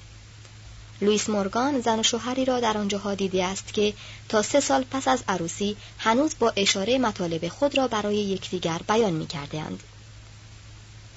لوئیس 1.01 1.29
مورگان 1.29 1.81
زن 1.81 1.99
و 1.99 2.03
شوهری 2.03 2.45
را 2.45 2.59
در 2.59 2.77
آنجاها 2.77 3.15
دیده 3.15 3.45
است 3.45 3.73
که 3.73 3.93
تا 4.29 4.41
سه 4.41 4.59
سال 4.59 4.83
پس 4.91 5.07
از 5.07 5.23
عروسی 5.27 5.77
هنوز 5.97 6.35
با 6.39 6.53
اشاره 6.55 6.97
مطالب 6.97 7.47
خود 7.47 7.77
را 7.77 7.87
برای 7.87 8.17
یکدیگر 8.17 8.81
بیان 8.87 9.13
می 9.13 9.27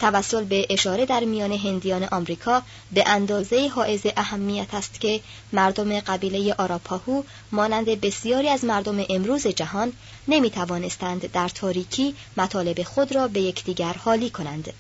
توسل 0.03 0.45
به 0.45 0.67
اشاره 0.71 1.07
در 1.07 1.25
میان 1.25 1.53
هندیان 1.53 2.05
آمریکا 2.05 2.63
به 2.93 3.05
اندازه 3.07 3.69
حائز 3.69 4.01
اهمیت 4.17 4.75
است 4.75 5.01
که 5.01 5.21
مردم 5.53 6.01
قبیله 6.01 6.55
آراپاهو 6.59 7.23
مانند 7.53 7.87
بسیاری 7.87 8.49
از 8.49 8.65
مردم 8.65 9.05
امروز 9.11 9.47
جهان 9.47 9.93
نمی 10.29 10.51
توانستند 10.51 11.33
در 11.33 11.49
تاریکی 11.49 12.15
مطالب 12.37 12.83
خود 12.83 13.15
را 13.15 13.29
به 13.29 13.41
یکدیگر 13.41 13.93
حالی 13.93 14.31
کنند. 14.31 14.73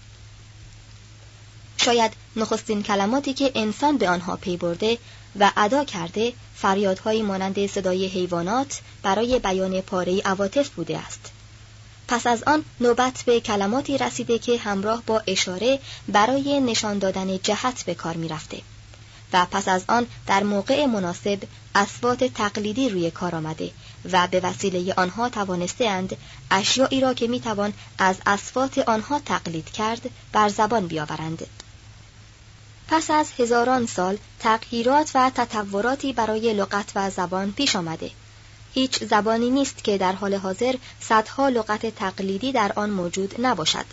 شاید 1.76 2.12
نخستین 2.37 2.82
کلماتی 2.82 3.32
که 3.32 3.52
انسان 3.54 3.98
به 3.98 4.08
آنها 4.08 4.37
پی 4.37 4.56
برده 4.56 4.98
و 5.40 5.50
ادا 5.56 5.85
کرده 5.85 6.32
فریادهایی 6.54 7.22
مانند 7.22 7.66
صدای 7.66 8.06
حیوانات 8.06 8.80
برای 9.02 9.38
بیان 9.38 9.80
پاره 9.80 10.20
عواطف 10.20 10.68
بوده 10.68 10.98
است. 10.98 11.32
پس 12.08 12.26
از 12.26 12.42
آن 12.42 12.64
نوبت 12.80 13.22
به 13.26 13.40
کلماتی 13.40 13.98
رسیده 13.98 14.38
که 14.38 14.58
همراه 14.58 15.02
با 15.06 15.22
اشاره 15.26 15.78
برای 16.08 16.60
نشان 16.60 16.98
دادن 16.98 17.38
جهت 17.38 17.84
به 17.84 17.94
کار 17.94 18.16
می 18.16 18.28
رفته. 18.28 18.60
و 19.32 19.46
پس 19.50 19.68
از 19.68 19.84
آن 19.88 20.06
در 20.26 20.42
موقع 20.42 20.86
مناسب 20.86 21.38
اسوات 21.74 22.24
تقلیدی 22.24 22.88
روی 22.88 23.10
کار 23.10 23.34
آمده 23.34 23.70
و 24.12 24.28
به 24.30 24.40
وسیله 24.40 24.94
آنها 24.96 25.28
توانسته 25.28 25.88
اند 25.88 26.16
اشیایی 26.50 27.00
را 27.00 27.14
که 27.14 27.28
می‌توان 27.28 27.72
از 27.98 28.16
اسوات 28.26 28.78
آنها 28.78 29.18
تقلید 29.18 29.70
کرد 29.70 30.10
بر 30.32 30.48
زبان 30.48 30.86
بیاورند. 30.86 31.46
پس 32.88 33.10
از 33.10 33.32
هزاران 33.38 33.86
سال 33.86 34.18
تغییرات 34.38 35.10
و 35.14 35.30
تطوراتی 35.34 36.12
برای 36.12 36.52
لغت 36.54 36.92
و 36.94 37.10
زبان 37.10 37.52
پیش 37.52 37.76
آمده 37.76 38.10
هیچ 38.74 39.04
زبانی 39.04 39.50
نیست 39.50 39.85
که 39.85 39.98
در 39.98 40.12
حال 40.12 40.35
حاضر 40.35 40.74
صدها 41.00 41.48
لغت 41.48 41.94
تقلیدی 41.94 42.52
در 42.52 42.72
آن 42.76 42.90
موجود 42.90 43.35
نباشد. 43.38 43.85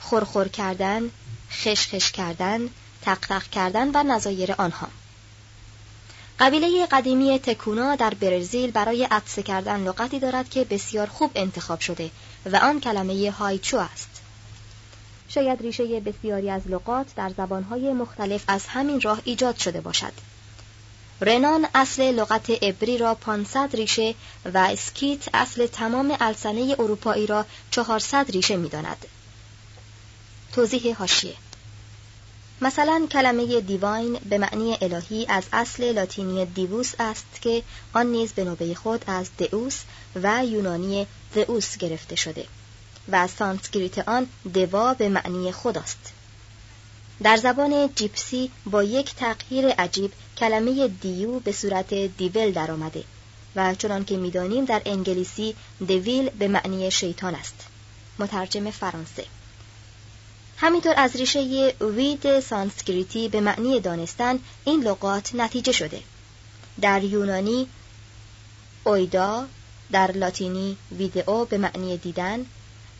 خورخور 0.00 0.48
کردن، 0.48 1.10
خشخش 1.50 2.12
کردن، 2.12 2.68
تقتق 3.02 3.42
کردن 3.42 3.90
و 3.94 4.02
نظایر 4.02 4.52
آنها. 4.52 4.88
قبیله 6.40 6.86
قدیمی 6.86 7.38
تکونا 7.38 7.96
در 7.96 8.14
برزیل 8.14 8.70
برای 8.70 9.04
عطسه 9.04 9.42
کردن 9.42 9.80
لغتی 9.80 10.18
دارد 10.18 10.48
که 10.50 10.64
بسیار 10.64 11.06
خوب 11.06 11.30
انتخاب 11.34 11.80
شده 11.80 12.10
و 12.46 12.56
آن 12.56 12.80
کلمه 12.80 13.30
هایچو 13.30 13.78
است. 13.78 14.08
شاید 15.28 15.62
ریشه 15.62 16.00
بسیاری 16.00 16.50
از 16.50 16.62
لغات 16.66 17.14
در 17.16 17.30
زبانهای 17.36 17.92
مختلف 17.92 18.44
از 18.48 18.66
همین 18.66 19.00
راه 19.00 19.20
ایجاد 19.24 19.56
شده 19.56 19.80
باشد. 19.80 20.12
رنان 21.20 21.66
اصل 21.74 22.02
لغت 22.02 22.50
عبری 22.50 22.98
را 22.98 23.14
500 23.14 23.76
ریشه 23.76 24.14
و 24.54 24.58
اسکیت 24.58 25.28
اصل 25.34 25.66
تمام 25.66 26.16
السنه 26.20 26.76
اروپایی 26.78 27.26
را 27.26 27.46
400 27.70 28.30
ریشه 28.30 28.56
می‌داند. 28.56 29.06
توضیح 30.52 30.96
حاشیه 30.96 31.34
مثلا 32.60 33.06
کلمه 33.12 33.60
divine 33.60 34.18
به 34.28 34.38
معنی 34.38 34.78
الهی 34.80 35.26
از 35.28 35.44
اصل 35.52 35.92
لاتینی 35.92 36.46
divus 36.46 36.92
است 36.98 37.26
که 37.40 37.62
آن 37.92 38.06
نیز 38.06 38.32
به 38.32 38.44
نوبه 38.44 38.74
خود 38.74 39.04
از 39.06 39.28
deus 39.38 39.80
و 40.22 40.44
یونانی 40.44 41.06
theos 41.34 41.76
گرفته 41.76 42.16
شده 42.16 42.46
و 43.08 43.26
سانسکریت 43.26 44.08
آن 44.08 44.28
deva 44.54 44.94
به 44.94 45.08
معنی 45.08 45.52
خداست. 45.52 46.15
در 47.22 47.36
زبان 47.36 47.90
جیپسی 47.94 48.50
با 48.66 48.82
یک 48.82 49.14
تغییر 49.14 49.68
عجیب 49.68 50.12
کلمه 50.38 50.88
دیو 50.88 51.40
به 51.40 51.52
صورت 51.52 51.94
دیول 51.94 52.52
درآمده 52.52 53.04
و 53.56 53.74
چنان 53.74 54.04
که 54.04 54.16
می‌دانیم 54.16 54.64
در 54.64 54.82
انگلیسی 54.86 55.54
دویل 55.88 56.30
به 56.30 56.48
معنی 56.48 56.90
شیطان 56.90 57.34
است. 57.34 57.66
مترجم 58.18 58.70
فرانسه. 58.70 59.24
همینطور 60.56 60.94
از 60.96 61.16
ریشه 61.16 61.74
وید 61.80 62.40
سانسکریتی 62.40 63.28
به 63.28 63.40
معنی 63.40 63.80
دانستن 63.80 64.38
این 64.64 64.82
لغات 64.82 65.34
نتیجه 65.34 65.72
شده. 65.72 66.02
در 66.80 67.04
یونانی 67.04 67.68
اویدا 68.84 69.46
در 69.92 70.12
لاتینی 70.12 70.76
ویدئو 70.98 71.44
به 71.44 71.58
معنی 71.58 71.96
دیدن 71.96 72.46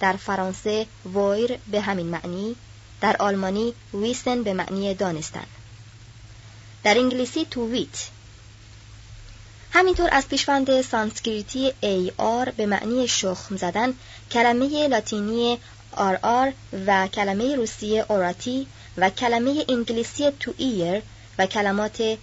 در 0.00 0.12
فرانسه 0.12 0.86
voir 1.14 1.58
به 1.70 1.80
همین 1.80 2.06
معنی 2.06 2.56
در 3.00 3.16
آلمانی 3.18 3.74
wissen 3.94 4.42
به 4.42 4.52
معنی 4.52 4.94
دانستن 4.94 5.46
در 6.84 6.98
انگلیسی 6.98 7.46
to 7.50 7.70
wit 7.70 8.08
همینطور 9.72 10.08
از 10.12 10.28
پیشوند 10.28 10.82
سانسکریتی 10.82 11.72
ar 11.80 12.50
به 12.50 12.66
معنی 12.66 13.08
شخم 13.08 13.56
زدن 13.56 13.94
کلمه 14.30 14.88
لاتینی 14.88 15.58
arare 15.92 16.52
و 16.86 17.08
کلمه 17.08 17.56
روسی 17.56 18.00
orati 18.00 18.66
و 18.96 19.10
کلمه 19.10 19.64
انگلیسی 19.68 20.30
to 20.40 20.54
ear 20.56 21.02
و 21.38 21.46
کلمات 21.46 22.18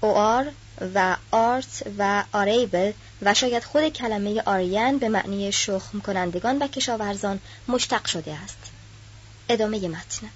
oar 0.00 0.46
و 0.94 1.16
art 1.30 1.82
و 1.98 2.24
arable 2.32 2.92
و 3.22 3.34
شاید 3.34 3.64
خود 3.64 3.88
کلمه 3.88 4.42
آریان 4.46 4.98
به 4.98 5.08
معنی 5.08 5.52
شخم 5.52 6.00
کنندگان 6.00 6.58
و 6.58 6.66
کشاورزان 6.66 7.40
مشتق 7.68 8.06
شده 8.06 8.34
است. 8.34 8.58
ادامه 9.52 9.88
متن. 9.88 10.28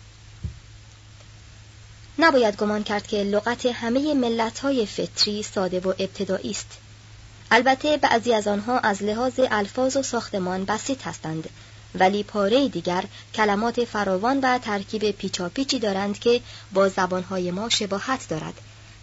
نباید 2.18 2.56
گمان 2.56 2.82
کرد 2.84 3.06
که 3.06 3.16
لغت 3.16 3.66
همه 3.66 4.14
ملت‌های 4.14 4.86
فطری 4.86 5.42
ساده 5.42 5.80
و 5.80 5.88
ابتدایی 5.88 6.50
است. 6.50 6.78
البته 7.50 7.96
بعضی 7.96 8.34
از 8.34 8.48
آنها 8.48 8.78
از 8.78 9.02
لحاظ 9.02 9.40
الفاظ 9.50 9.96
و 9.96 10.02
ساختمان 10.02 10.64
بسیط 10.64 11.06
هستند 11.06 11.48
ولی 11.94 12.22
پاره 12.22 12.68
دیگر 12.68 13.04
کلمات 13.34 13.84
فراوان 13.84 14.40
و 14.40 14.58
ترکیب 14.58 15.10
پیچاپیچی 15.10 15.78
دارند 15.78 16.18
که 16.18 16.40
با 16.72 16.88
زبانهای 16.88 17.50
ما 17.50 17.68
شباهت 17.68 18.28
دارد 18.28 18.54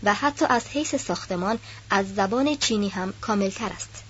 و 0.03 0.13
حتی 0.13 0.45
از 0.45 0.67
حیث 0.67 0.95
ساختمان 0.95 1.59
از 1.89 2.15
زبان 2.15 2.57
چینی 2.57 2.89
هم 2.89 3.13
کاملتر 3.21 3.71
است. 3.75 4.03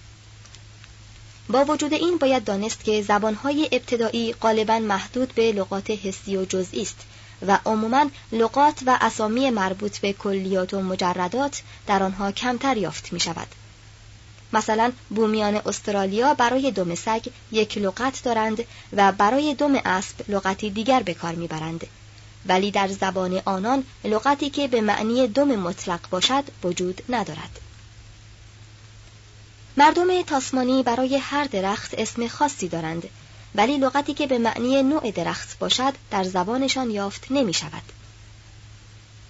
با 1.49 1.65
وجود 1.65 1.93
این 1.93 2.17
باید 2.17 2.43
دانست 2.43 2.83
که 2.83 3.01
زبانهای 3.01 3.69
ابتدایی 3.71 4.33
غالبا 4.33 4.79
محدود 4.79 5.33
به 5.35 5.51
لغات 5.51 5.91
حسی 5.91 6.37
و 6.37 6.45
جزئی 6.45 6.81
است 6.81 6.99
و 7.47 7.59
عموما 7.65 8.09
لغات 8.31 8.79
و 8.85 8.97
اسامی 9.01 9.49
مربوط 9.49 9.97
به 9.97 10.13
کلیات 10.13 10.73
و 10.73 10.81
مجردات 10.81 11.61
در 11.87 12.03
آنها 12.03 12.31
کمتر 12.31 12.77
یافت 12.77 13.13
می 13.13 13.19
شود. 13.19 13.47
مثلا 14.53 14.91
بومیان 15.09 15.61
استرالیا 15.65 16.33
برای 16.33 16.71
دم 16.71 16.95
سگ 16.95 17.25
یک 17.51 17.77
لغت 17.77 18.23
دارند 18.23 18.63
و 18.93 19.11
برای 19.11 19.53
دم 19.53 19.75
اسب 19.75 20.15
لغتی 20.29 20.69
دیگر 20.69 21.03
به 21.03 21.13
کار 21.13 21.35
می‌برند 21.35 21.87
ولی 22.45 22.71
در 22.71 22.87
زبان 22.87 23.41
آنان 23.45 23.83
لغتی 24.03 24.49
که 24.49 24.67
به 24.67 24.81
معنی 24.81 25.27
دم 25.27 25.47
مطلق 25.47 25.99
باشد 26.09 26.43
وجود 26.63 27.01
ندارد 27.09 27.59
مردم 29.77 30.21
تاسمانی 30.21 30.83
برای 30.83 31.17
هر 31.17 31.43
درخت 31.43 31.93
اسم 31.97 32.27
خاصی 32.27 32.67
دارند 32.67 33.09
ولی 33.55 33.77
لغتی 33.77 34.13
که 34.13 34.27
به 34.27 34.37
معنی 34.37 34.83
نوع 34.83 35.11
درخت 35.11 35.59
باشد 35.59 35.93
در 36.11 36.23
زبانشان 36.23 36.91
یافت 36.91 37.27
نمی 37.29 37.53
شود. 37.53 37.83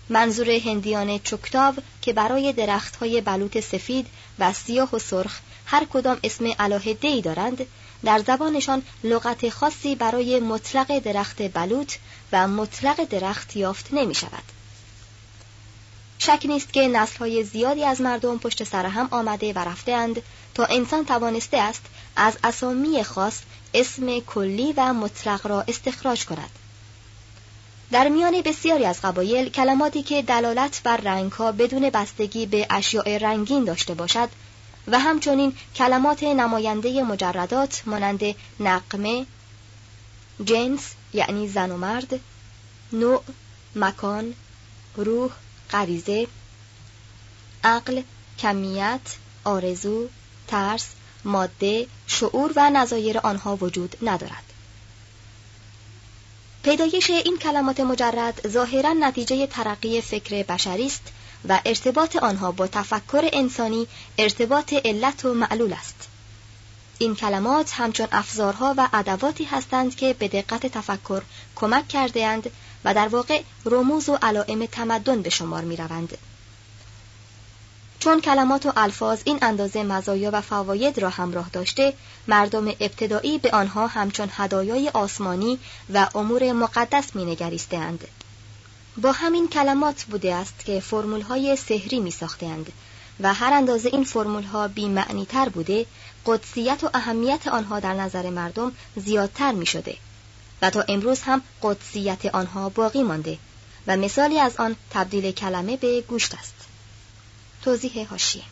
منظور 0.10 0.50
هندیان 0.50 1.20
چکتاو 1.20 1.76
که 2.02 2.14
برای 2.14 2.54
درختهای 2.54 3.22
بلوط 3.22 3.60
سفید 3.60 4.08
و 4.40 4.54
سیاه 4.54 4.96
و 4.96 5.00
سرخ 5.00 5.40
هر 5.66 5.86
کدام 5.86 6.20
اسم 6.24 6.52
علاهده 6.60 7.08
ای 7.08 7.22
دارند 7.22 7.66
در 8.04 8.20
زبانشان 8.28 8.82
لغت 9.04 9.50
خاصی 9.50 9.96
برای 9.96 10.40
مطلق 10.40 11.00
درخت 11.00 11.54
بلوط 11.54 11.94
و 12.32 12.48
مطلق 12.48 13.04
درخت 13.04 13.56
یافت 13.56 13.88
نمی 13.94 14.16
شود. 14.16 14.44
شک 16.26 16.46
نیست 16.46 16.74
که 16.74 16.88
نسلهای 16.88 17.44
زیادی 17.44 17.84
از 17.84 18.02
مردم 18.02 18.38
پشت 18.38 18.64
سر 18.64 18.86
هم 18.86 19.08
آمده 19.12 19.54
و 19.54 19.60
رفتهاند. 19.60 20.22
تا 20.56 20.66
انسان 20.66 21.06
توانسته 21.06 21.58
است 21.58 21.82
از 22.16 22.38
اسامی 22.44 23.04
خاص 23.04 23.40
اسم 23.74 24.20
کلی 24.20 24.74
و 24.78 24.94
مطلق 24.94 25.48
را 25.48 25.62
استخراج 25.68 26.26
کند. 26.26 26.50
در 27.92 28.10
میان 28.10 28.42
بسیاری 28.42 28.86
از 28.86 29.02
قبایل 29.02 29.50
کلماتی 29.50 30.04
که 30.04 30.22
دلالت 30.22 30.82
بر 30.84 30.98
رنگها 30.98 31.52
بدون 31.52 31.90
بستگی 31.90 32.46
به 32.46 32.68
اشیاء 32.70 33.18
رنگین 33.18 33.64
داشته 33.64 33.94
باشد 33.94 34.30
و 34.88 35.00
همچنین 35.00 35.56
کلمات 35.76 36.24
نماینده 36.24 37.04
مجردات 37.04 37.84
مانند 37.86 38.22
نقمه 38.60 39.26
جنس 40.46 40.94
یعنی 41.14 41.48
زن 41.48 41.72
و 41.72 41.78
مرد 41.78 42.20
نوع 42.94 43.24
مکان 43.76 44.34
روح 44.96 45.32
غریزه 45.74 46.28
عقل 47.64 48.02
کمیت 48.40 49.16
آرزو 49.44 50.10
ترس 50.48 50.88
ماده 51.26 51.88
شعور 52.08 52.54
و 52.56 52.70
نظایر 52.70 53.18
آنها 53.18 53.56
وجود 53.56 53.98
ندارد. 54.02 54.44
پیدایش 56.64 57.10
این 57.10 57.38
کلمات 57.38 57.80
مجرد 57.80 58.48
ظاهرا 58.48 58.94
نتیجه 58.94 59.48
ترقی 59.48 60.02
فکر 60.02 60.44
بشری 60.44 60.86
است 60.86 61.02
و 61.50 61.60
ارتباط 61.66 62.16
آنها 62.16 62.52
با 62.52 62.68
تفکر 62.68 63.30
انسانی 63.34 63.88
ارتباط 64.18 64.74
علت 64.74 65.26
و 65.26 65.34
معلول 65.34 65.74
است. 65.74 66.08
این 66.98 67.16
کلمات 67.16 67.72
همچون 67.74 68.08
افزارها 68.12 68.76
و 68.78 68.90
ادواتی 68.94 69.44
هستند 69.44 69.96
که 69.96 70.14
به 70.14 70.28
دقت 70.28 70.68
تفکر 70.68 71.22
کمک 71.56 71.88
کرده 71.88 72.28
و 72.86 72.94
در 72.94 73.08
واقع 73.08 73.42
رموز 73.66 74.10
و 74.10 74.18
علائم 74.22 74.66
تمدن 74.66 75.22
به 75.22 75.30
شمار 75.30 75.64
می 75.64 75.76
روند. 75.76 76.18
چون 78.00 78.22
کلمات 78.22 78.66
و 78.66 78.74
الفاظ 78.78 79.22
این 79.26 79.40
اندازه 79.42 79.84
مزایا 79.84 80.30
و 80.34 80.42
فواید 80.42 81.00
را 81.00 81.10
همراه 81.10 81.50
داشته 81.54 81.94
مردم 82.28 82.68
ابتدایی 82.68 83.38
به 83.38 83.52
آنها 83.52 83.88
همچون 83.88 84.30
هدایای 84.32 84.90
آسمانی 84.90 85.60
و 85.94 86.08
امور 86.16 86.52
مقدس 86.52 87.16
می 87.16 87.26
نگریستند. 87.26 88.08
با 88.98 89.12
همین 89.12 89.48
کلمات 89.48 90.04
بوده 90.04 90.36
است 90.36 90.66
که 90.66 90.80
فرمول 90.80 91.22
های 91.22 91.56
سحری 91.56 92.00
می 92.00 92.12
ساختند 92.12 92.72
و 93.20 93.34
هر 93.34 93.54
اندازه 93.54 93.90
این 93.90 94.04
فرمول 94.04 94.44
ها 94.44 94.68
بی 94.68 94.88
معنی 94.88 95.26
تر 95.26 95.50
بوده 95.50 95.86
قدسیت 96.26 96.84
و 96.84 96.90
اهمیت 96.94 97.48
آنها 97.48 97.80
در 97.80 97.94
نظر 97.94 98.30
مردم 98.30 98.72
زیادتر 98.96 99.52
می 99.52 99.66
شده 99.66 99.98
و 100.64 100.70
تا 100.70 100.86
امروز 100.88 101.22
هم 101.22 101.42
قدسیت 101.62 102.26
آنها 102.26 102.70
باقی 102.70 103.04
مانده 103.04 103.38
و 103.88 103.98
مثالی 103.98 104.40
از 104.40 104.56
آن 104.58 104.76
تبدیل 104.90 105.32
کلمه 105.32 105.78
به 105.78 106.02
گوشت 106.02 106.34
است. 106.36 106.54
توضیح 107.64 108.08
هاشیه 108.10 108.44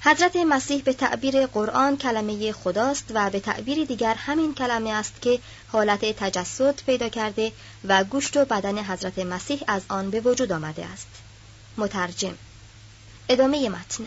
حضرت 0.00 0.36
مسیح 0.36 0.82
به 0.82 0.92
تعبیر 0.92 1.46
قرآن 1.46 1.96
کلمه 1.96 2.52
خداست 2.52 3.04
و 3.14 3.30
به 3.30 3.40
تعبیر 3.40 3.84
دیگر 3.84 4.14
همین 4.14 4.54
کلمه 4.54 4.90
است 4.90 5.22
که 5.22 5.40
حالت 5.72 6.04
تجسد 6.04 6.82
پیدا 6.86 7.08
کرده 7.08 7.52
و 7.84 8.04
گوشت 8.04 8.36
و 8.36 8.44
بدن 8.44 8.78
حضرت 8.78 9.18
مسیح 9.18 9.60
از 9.66 9.82
آن 9.88 10.10
به 10.10 10.20
وجود 10.20 10.52
آمده 10.52 10.86
است. 10.86 11.08
مترجم. 11.76 12.34
ادامه 13.28 13.68
متن. 13.68 14.04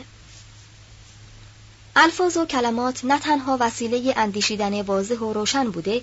الفاظ 1.96 2.38
و 2.38 2.46
کلمات 2.46 3.06
نه 3.06 3.20
تنها 3.20 3.58
وسیله 3.60 4.14
اندیشیدن 4.18 4.82
واضح 4.82 5.16
و 5.16 5.34
روشن 5.34 5.72
بوده 5.72 6.02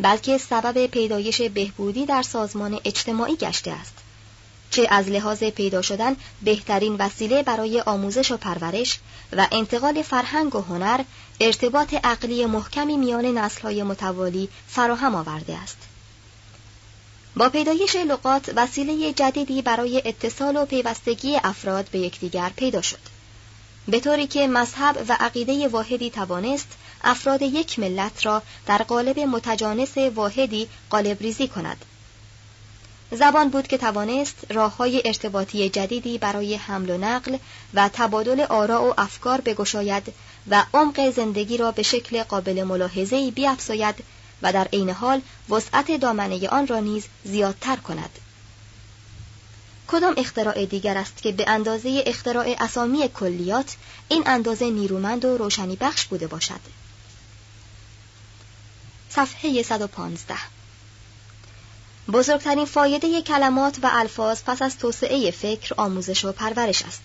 بلکه 0.00 0.38
سبب 0.38 0.86
پیدایش 0.86 1.42
بهبودی 1.42 2.06
در 2.06 2.22
سازمان 2.22 2.80
اجتماعی 2.84 3.36
گشته 3.36 3.70
است. 3.70 3.94
چه 4.70 4.86
از 4.90 5.08
لحاظ 5.08 5.44
پیدا 5.44 5.82
شدن 5.82 6.16
بهترین 6.42 6.96
وسیله 6.96 7.42
برای 7.42 7.80
آموزش 7.80 8.30
و 8.30 8.36
پرورش 8.36 8.98
و 9.32 9.46
انتقال 9.52 10.02
فرهنگ 10.02 10.54
و 10.54 10.60
هنر 10.60 11.04
ارتباط 11.40 11.94
عقلی 12.04 12.46
محکمی 12.46 12.96
میان 12.96 13.24
نسلهای 13.24 13.82
متوالی 13.82 14.48
فراهم 14.68 15.14
آورده 15.14 15.56
است. 15.56 15.76
با 17.36 17.48
پیدایش 17.48 17.96
لغات 17.96 18.52
وسیله 18.56 19.12
جدیدی 19.12 19.62
برای 19.62 20.02
اتصال 20.04 20.56
و 20.56 20.64
پیوستگی 20.64 21.36
افراد 21.44 21.88
به 21.90 21.98
یکدیگر 21.98 22.50
پیدا 22.56 22.82
شد. 22.82 22.98
به 23.88 24.00
طوری 24.00 24.26
که 24.26 24.46
مذهب 24.46 25.04
و 25.08 25.16
عقیده 25.20 25.68
واحدی 25.68 26.10
توانست 26.10 26.68
افراد 27.04 27.42
یک 27.42 27.78
ملت 27.78 28.26
را 28.26 28.42
در 28.66 28.78
قالب 28.78 29.18
متجانس 29.18 29.98
واحدی 29.98 30.68
قالب 30.90 31.22
ریزی 31.22 31.48
کند. 31.48 31.84
زبان 33.10 33.48
بود 33.48 33.66
که 33.66 33.78
توانست 33.78 34.36
راه 34.50 34.76
های 34.76 35.02
ارتباطی 35.04 35.68
جدیدی 35.68 36.18
برای 36.18 36.54
حمل 36.54 36.90
و 36.90 36.98
نقل 36.98 37.36
و 37.74 37.90
تبادل 37.92 38.40
آراء 38.40 38.90
و 38.90 38.94
افکار 38.98 39.40
بگشاید 39.40 40.12
و 40.50 40.64
عمق 40.74 41.10
زندگی 41.10 41.56
را 41.56 41.70
به 41.70 41.82
شکل 41.82 42.22
قابل 42.22 42.62
ملاحظه‌ای 42.62 43.30
بیافزاید 43.30 43.94
و 44.42 44.52
در 44.52 44.68
عین 44.72 44.90
حال 44.90 45.20
وسعت 45.50 46.00
دامنه 46.00 46.48
آن 46.48 46.66
را 46.66 46.80
نیز 46.80 47.04
زیادتر 47.24 47.76
کند. 47.76 48.18
کدام 49.88 50.14
اختراع 50.16 50.66
دیگر 50.66 50.98
است 50.98 51.22
که 51.22 51.32
به 51.32 51.50
اندازه 51.50 52.02
اختراع 52.06 52.56
اسامی 52.60 53.08
کلیات 53.08 53.76
این 54.08 54.22
اندازه 54.26 54.70
نیرومند 54.70 55.24
و 55.24 55.38
روشنی 55.38 55.76
بخش 55.76 56.04
بوده 56.04 56.26
باشد؟ 56.26 56.81
صفحه 59.14 59.62
115 59.62 60.34
بزرگترین 62.12 62.64
فایده 62.64 63.22
کلمات 63.22 63.78
و 63.82 63.90
الفاظ 63.92 64.40
پس 64.46 64.62
از 64.62 64.78
توسعه 64.78 65.30
فکر 65.30 65.74
آموزش 65.76 66.24
و 66.24 66.32
پرورش 66.32 66.82
است. 66.82 67.02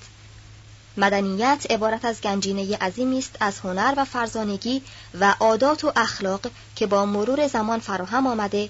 مدنیت 0.98 1.66
عبارت 1.70 2.06
از 2.06 2.22
گنجینه 2.22 2.78
عظیمی 2.78 3.20
است 3.20 3.36
از 3.40 3.60
هنر 3.60 3.94
و 3.98 4.06
فرزانگی 4.06 4.82
و 5.20 5.36
عادات 5.40 5.84
و 5.84 5.92
اخلاق 5.96 6.42
که 6.76 6.88
با 6.88 7.06
مرور 7.06 7.48
زمان 7.48 7.80
فراهم 7.80 8.28
آمده 8.28 8.70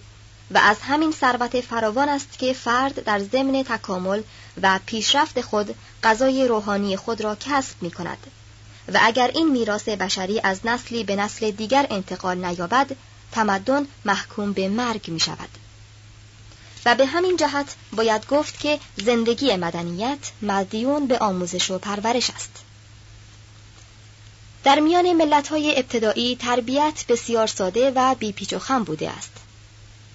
و 0.51 0.57
از 0.57 0.77
همین 0.81 1.11
ثروت 1.11 1.61
فراوان 1.61 2.09
است 2.09 2.39
که 2.39 2.53
فرد 2.53 3.03
در 3.03 3.19
ضمن 3.19 3.63
تکامل 3.63 4.21
و 4.61 4.79
پیشرفت 4.85 5.41
خود 5.41 5.75
غذای 6.03 6.47
روحانی 6.47 6.97
خود 6.97 7.21
را 7.21 7.35
کسب 7.35 7.75
می 7.81 7.91
کند. 7.91 8.27
و 8.93 8.99
اگر 9.01 9.27
این 9.27 9.51
میراث 9.51 9.89
بشری 9.89 10.39
از 10.43 10.59
نسلی 10.65 11.03
به 11.03 11.15
نسل 11.15 11.51
دیگر 11.51 11.87
انتقال 11.89 12.45
نیابد 12.45 12.95
تمدن 13.31 13.87
محکوم 14.05 14.53
به 14.53 14.69
مرگ 14.69 15.07
می 15.07 15.19
شود 15.19 15.49
و 16.85 16.95
به 16.95 17.05
همین 17.05 17.37
جهت 17.37 17.75
باید 17.93 18.27
گفت 18.27 18.59
که 18.59 18.79
زندگی 18.97 19.55
مدنیت 19.55 20.31
مدیون 20.41 21.07
به 21.07 21.19
آموزش 21.19 21.71
و 21.71 21.77
پرورش 21.77 22.29
است. 22.29 22.51
در 24.63 24.79
میان 24.79 25.13
ملت‌های 25.13 25.77
ابتدایی 25.77 26.35
تربیت 26.35 27.05
بسیار 27.09 27.47
ساده 27.47 27.91
و 27.95 28.15
بیپیچ 28.15 28.53
و 28.53 28.59
خم 28.59 28.83
بوده 28.83 29.09
است. 29.09 29.31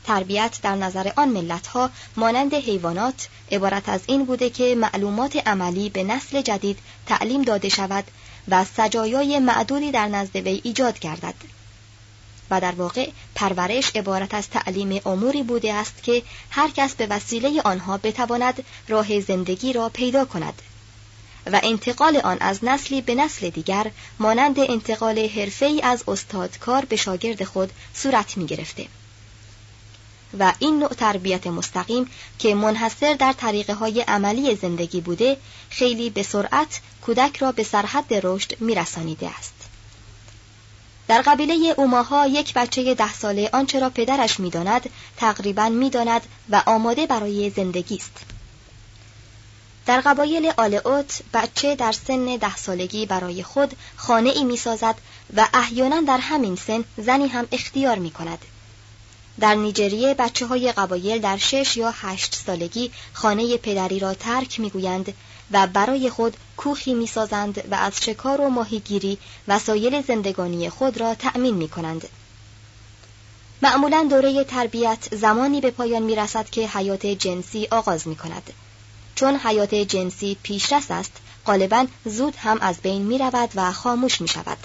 تربیت 0.04 0.58
در 0.62 0.74
نظر 0.74 1.12
آن 1.16 1.28
ملتها 1.28 1.90
مانند 2.16 2.54
حیوانات 2.54 3.28
عبارت 3.52 3.88
از 3.88 4.00
این 4.06 4.24
بوده 4.24 4.50
که 4.50 4.74
معلومات 4.74 5.36
عملی 5.36 5.90
به 5.90 6.04
نسل 6.04 6.42
جدید 6.42 6.78
تعلیم 7.06 7.42
داده 7.42 7.68
شود 7.68 8.04
و 8.48 8.64
سجایای 8.64 9.38
معدودی 9.38 9.90
در 9.90 10.08
نزد 10.08 10.36
وی 10.36 10.60
ایجاد 10.64 10.98
گردد. 10.98 11.34
و 12.52 12.60
در 12.60 12.72
واقع 12.72 13.10
پرورش 13.34 13.90
عبارت 13.96 14.34
از 14.34 14.48
تعلیم 14.48 15.00
اموری 15.06 15.42
بوده 15.42 15.74
است 15.74 16.02
که 16.02 16.22
هر 16.50 16.70
کس 16.70 16.94
به 16.94 17.06
وسیله 17.06 17.62
آنها 17.62 17.98
بتواند 17.98 18.64
راه 18.88 19.20
زندگی 19.20 19.72
را 19.72 19.88
پیدا 19.88 20.24
کند 20.24 20.62
و 21.46 21.60
انتقال 21.62 22.16
آن 22.16 22.36
از 22.40 22.64
نسلی 22.64 23.00
به 23.00 23.14
نسل 23.14 23.50
دیگر 23.50 23.90
مانند 24.18 24.60
انتقال 24.60 25.18
حرفه 25.18 25.80
از 25.82 26.04
استادکار 26.08 26.84
به 26.84 26.96
شاگرد 26.96 27.44
خود 27.44 27.72
صورت 27.94 28.36
می 28.36 28.46
گرفته. 28.46 28.86
و 30.38 30.52
این 30.58 30.78
نوع 30.78 30.94
تربیت 30.94 31.46
مستقیم 31.46 32.10
که 32.38 32.54
منحصر 32.54 33.14
در 33.14 33.32
طریقه 33.32 33.74
های 33.74 34.00
عملی 34.00 34.56
زندگی 34.56 35.00
بوده 35.00 35.36
خیلی 35.70 36.10
به 36.10 36.22
سرعت 36.22 36.80
کودک 37.02 37.36
را 37.36 37.52
به 37.52 37.62
سرحد 37.62 38.14
رشد 38.22 38.60
میرسانیده 38.60 39.28
است. 39.38 39.61
در 41.08 41.22
قبیله 41.22 41.74
اوماها 41.76 42.26
یک 42.26 42.54
بچه 42.54 42.94
ده 42.94 43.14
ساله 43.14 43.50
آنچه 43.52 43.80
را 43.80 43.90
پدرش 43.90 44.40
می‌داند 44.40 44.90
تقریبا 45.16 45.68
می‌داند 45.68 46.22
و 46.50 46.62
آماده 46.66 47.06
برای 47.06 47.50
زندگی 47.50 47.96
است. 47.96 48.24
در 49.86 50.00
قبایل 50.00 50.52
آلئوت 50.56 51.22
بچه 51.34 51.76
در 51.76 51.92
سن 51.92 52.36
ده 52.36 52.56
سالگی 52.56 53.06
برای 53.06 53.42
خود 53.42 53.76
خانه 53.96 54.30
ای 54.30 54.44
می 54.44 54.56
سازد 54.56 54.94
و 55.36 55.48
احیانا 55.54 56.00
در 56.00 56.18
همین 56.18 56.56
سن 56.56 56.84
زنی 56.96 57.26
هم 57.26 57.48
اختیار 57.52 57.98
می 57.98 58.10
کند. 58.10 58.38
در 59.40 59.54
نیجریه 59.54 60.14
بچه 60.14 60.46
های 60.46 60.72
قبایل 60.72 61.20
در 61.20 61.36
شش 61.36 61.76
یا 61.76 61.90
هشت 61.90 62.34
سالگی 62.46 62.92
خانه 63.12 63.56
پدری 63.56 63.98
را 63.98 64.14
ترک 64.14 64.60
می‌گویند 64.60 65.14
و 65.52 65.66
برای 65.66 66.10
خود 66.10 66.36
کوخی 66.56 66.94
می‌سازند 66.94 67.64
و 67.70 67.74
از 67.74 68.04
شکار 68.04 68.40
و 68.40 68.48
ماهیگیری 68.48 69.18
وسایل 69.48 70.02
زندگانی 70.02 70.70
خود 70.70 71.00
را 71.00 71.14
تأمین 71.14 71.54
می 71.54 71.68
کنند. 71.68 72.08
معمولا 73.62 74.06
دوره 74.10 74.44
تربیت 74.44 75.14
زمانی 75.14 75.60
به 75.60 75.70
پایان 75.70 76.02
می 76.02 76.16
رسد 76.16 76.50
که 76.50 76.68
حیات 76.68 77.06
جنسی 77.06 77.68
آغاز 77.70 78.08
می 78.08 78.16
کند. 78.16 78.52
چون 79.14 79.36
حیات 79.36 79.74
جنسی 79.74 80.36
پیشرس 80.42 80.90
است، 80.90 81.12
غالبا 81.46 81.86
زود 82.04 82.36
هم 82.36 82.58
از 82.60 82.76
بین 82.82 83.02
می 83.02 83.18
رود 83.18 83.50
و 83.54 83.72
خاموش 83.72 84.20
می 84.20 84.28
شود. 84.28 84.58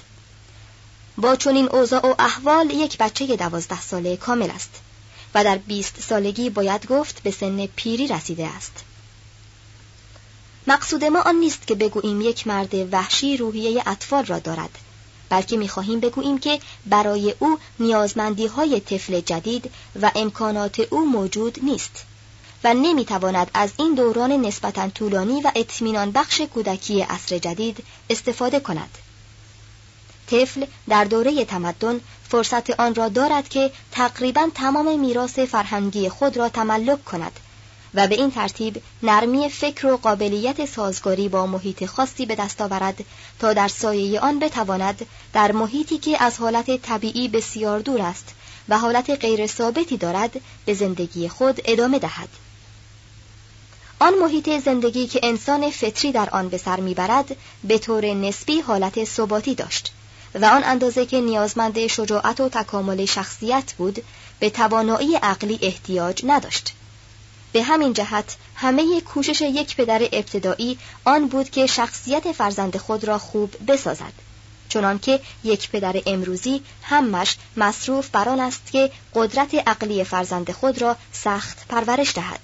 با 1.17 1.35
چنین 1.35 1.69
اوضاع 1.69 2.05
و 2.05 2.15
احوال 2.19 2.69
یک 2.69 2.97
بچه 2.97 3.35
دوازده 3.35 3.81
ساله 3.81 4.17
کامل 4.17 4.49
است 4.49 4.69
و 5.35 5.43
در 5.43 5.57
20 5.57 6.01
سالگی 6.01 6.49
باید 6.49 6.87
گفت 6.87 7.23
به 7.23 7.31
سن 7.31 7.65
پیری 7.65 8.07
رسیده 8.07 8.47
است 8.47 8.83
مقصود 10.67 11.03
ما 11.03 11.21
آن 11.21 11.35
نیست 11.35 11.67
که 11.67 11.75
بگوییم 11.75 12.21
یک 12.21 12.47
مرد 12.47 12.93
وحشی 12.93 13.37
روحیه 13.37 13.83
اطفال 13.85 14.25
را 14.25 14.39
دارد 14.39 14.69
بلکه 15.29 15.57
می‌خواهیم 15.57 15.99
بگوییم 15.99 16.37
که 16.37 16.59
برای 16.85 17.35
او 17.39 17.59
نیازمندی 17.79 18.47
های 18.47 18.79
طفل 18.79 19.19
جدید 19.19 19.71
و 20.01 20.11
امکانات 20.15 20.79
او 20.79 21.05
موجود 21.05 21.59
نیست 21.63 22.05
و 22.63 22.73
نمی‌تواند 22.73 23.51
از 23.53 23.69
این 23.77 23.95
دوران 23.95 24.31
نسبتا 24.31 24.89
طولانی 24.89 25.41
و 25.41 25.51
اطمینان 25.55 26.11
بخش 26.11 26.41
کودکی 26.41 27.01
عصر 27.01 27.37
جدید 27.37 27.83
استفاده 28.09 28.59
کند. 28.59 28.97
طفل 30.27 30.65
در 30.89 31.03
دوره 31.03 31.45
تمدن 31.45 31.99
فرصت 32.29 32.79
آن 32.79 32.95
را 32.95 33.09
دارد 33.09 33.49
که 33.49 33.71
تقریبا 33.91 34.49
تمام 34.55 34.99
میراث 34.99 35.39
فرهنگی 35.39 36.09
خود 36.09 36.37
را 36.37 36.49
تملک 36.49 37.05
کند 37.05 37.39
و 37.93 38.07
به 38.07 38.15
این 38.15 38.31
ترتیب 38.31 38.81
نرمی 39.03 39.49
فکر 39.49 39.87
و 39.87 39.97
قابلیت 39.97 40.65
سازگاری 40.65 41.29
با 41.29 41.47
محیط 41.47 41.85
خاصی 41.85 42.25
به 42.25 42.35
دست 42.35 42.61
آورد 42.61 43.05
تا 43.39 43.53
در 43.53 43.67
سایه 43.67 44.19
آن 44.19 44.39
بتواند 44.39 45.05
در 45.33 45.51
محیطی 45.51 45.97
که 45.97 46.23
از 46.23 46.37
حالت 46.37 46.81
طبیعی 46.81 47.27
بسیار 47.27 47.79
دور 47.79 48.01
است 48.01 48.35
و 48.69 48.77
حالت 48.77 49.09
غیر 49.09 49.47
ثابتی 49.47 49.97
دارد 49.97 50.41
به 50.65 50.73
زندگی 50.73 51.29
خود 51.29 51.61
ادامه 51.65 51.99
دهد. 51.99 52.29
آن 53.99 54.13
محیط 54.13 54.49
زندگی 54.59 55.07
که 55.07 55.19
انسان 55.23 55.71
فطری 55.71 56.11
در 56.11 56.29
آن 56.29 56.49
به 56.49 56.57
سر 56.57 56.79
می‌برد 56.79 57.35
به 57.63 57.77
طور 57.77 58.05
نسبی 58.05 58.59
حالت 58.59 59.03
ثباتی 59.03 59.55
داشت 59.55 59.93
و 60.35 60.45
آن 60.45 60.63
اندازه 60.63 61.05
که 61.05 61.21
نیازمند 61.21 61.87
شجاعت 61.87 62.39
و 62.39 62.49
تکامل 62.49 63.05
شخصیت 63.05 63.73
بود 63.77 64.03
به 64.39 64.49
توانایی 64.49 65.15
عقلی 65.15 65.59
احتیاج 65.61 66.21
نداشت 66.25 66.73
به 67.57 67.63
همین 67.63 67.93
جهت 67.93 68.35
همه 68.55 69.01
کوشش 69.01 69.41
یک 69.41 69.75
پدر 69.75 70.01
ابتدایی 70.11 70.79
آن 71.05 71.27
بود 71.27 71.49
که 71.49 71.67
شخصیت 71.67 72.31
فرزند 72.31 72.77
خود 72.77 73.03
را 73.03 73.17
خوب 73.17 73.53
بسازد. 73.67 74.13
چنانکه 74.69 75.19
یک 75.43 75.69
پدر 75.69 76.01
امروزی 76.05 76.61
همش 76.83 77.37
مصروف 77.57 78.09
بر 78.09 78.29
آن 78.29 78.39
است 78.39 78.71
که 78.71 78.91
قدرت 79.13 79.55
عقلی 79.67 80.03
فرزند 80.03 80.51
خود 80.51 80.81
را 80.81 80.95
سخت 81.11 81.67
پرورش 81.67 82.15
دهد. 82.15 82.39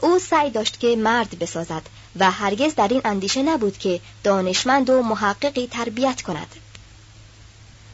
او 0.00 0.18
سعی 0.18 0.50
داشت 0.50 0.80
که 0.80 0.96
مرد 0.96 1.38
بسازد 1.38 1.82
و 2.16 2.30
هرگز 2.30 2.74
در 2.74 2.88
این 2.88 3.00
اندیشه 3.04 3.42
نبود 3.42 3.78
که 3.78 4.00
دانشمند 4.24 4.90
و 4.90 5.02
محققی 5.02 5.66
تربیت 5.66 6.22
کند. 6.22 6.56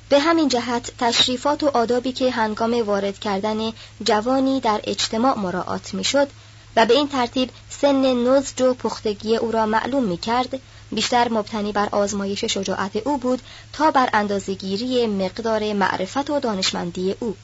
به 0.08 0.18
همین 0.20 0.48
جهت 0.48 0.90
تشریفات 0.98 1.62
و 1.62 1.70
آدابی 1.74 2.12
که 2.12 2.30
هنگام 2.30 2.82
وارد 2.82 3.18
کردن 3.18 3.72
جوانی 4.04 4.60
در 4.60 4.80
اجتماع 4.84 5.38
مراعات 5.38 5.94
می‌شد 5.94 6.28
و 6.76 6.86
به 6.86 6.94
این 6.94 7.08
ترتیب 7.08 7.50
سن 7.70 8.28
نزج 8.28 8.62
و 8.62 8.74
پختگی 8.74 9.36
او 9.36 9.52
را 9.52 9.66
معلوم 9.66 10.04
می 10.04 10.16
کرد 10.16 10.60
بیشتر 10.92 11.28
مبتنی 11.28 11.72
بر 11.72 11.88
آزمایش 11.92 12.44
شجاعت 12.44 12.96
او 12.96 13.18
بود 13.18 13.42
تا 13.72 13.90
بر 13.90 14.08
اندازهگیری 14.12 15.06
مقدار 15.06 15.72
معرفت 15.72 16.30
و 16.30 16.40
دانشمندی 16.40 17.14
او. 17.20 17.36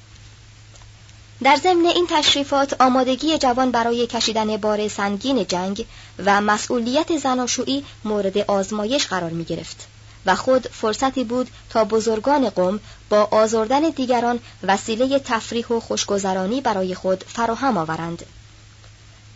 در 1.42 1.56
ضمن 1.56 1.86
این 1.86 2.06
تشریفات 2.10 2.80
آمادگی 2.80 3.38
جوان 3.38 3.70
برای 3.70 4.06
کشیدن 4.06 4.56
بار 4.56 4.88
سنگین 4.88 5.46
جنگ 5.46 5.86
و 6.24 6.40
مسئولیت 6.40 7.16
زناشویی 7.16 7.84
مورد 8.04 8.38
آزمایش 8.38 9.06
قرار 9.06 9.30
می 9.30 9.44
گرفت 9.44 9.86
و 10.26 10.34
خود 10.34 10.68
فرصتی 10.68 11.24
بود 11.24 11.50
تا 11.70 11.84
بزرگان 11.84 12.50
قوم 12.50 12.80
با 13.08 13.28
آزردن 13.30 13.80
دیگران 13.80 14.38
وسیله 14.62 15.18
تفریح 15.18 15.66
و 15.66 15.80
خوشگذرانی 15.80 16.60
برای 16.60 16.94
خود 16.94 17.24
فراهم 17.24 17.76
آورند. 17.78 18.26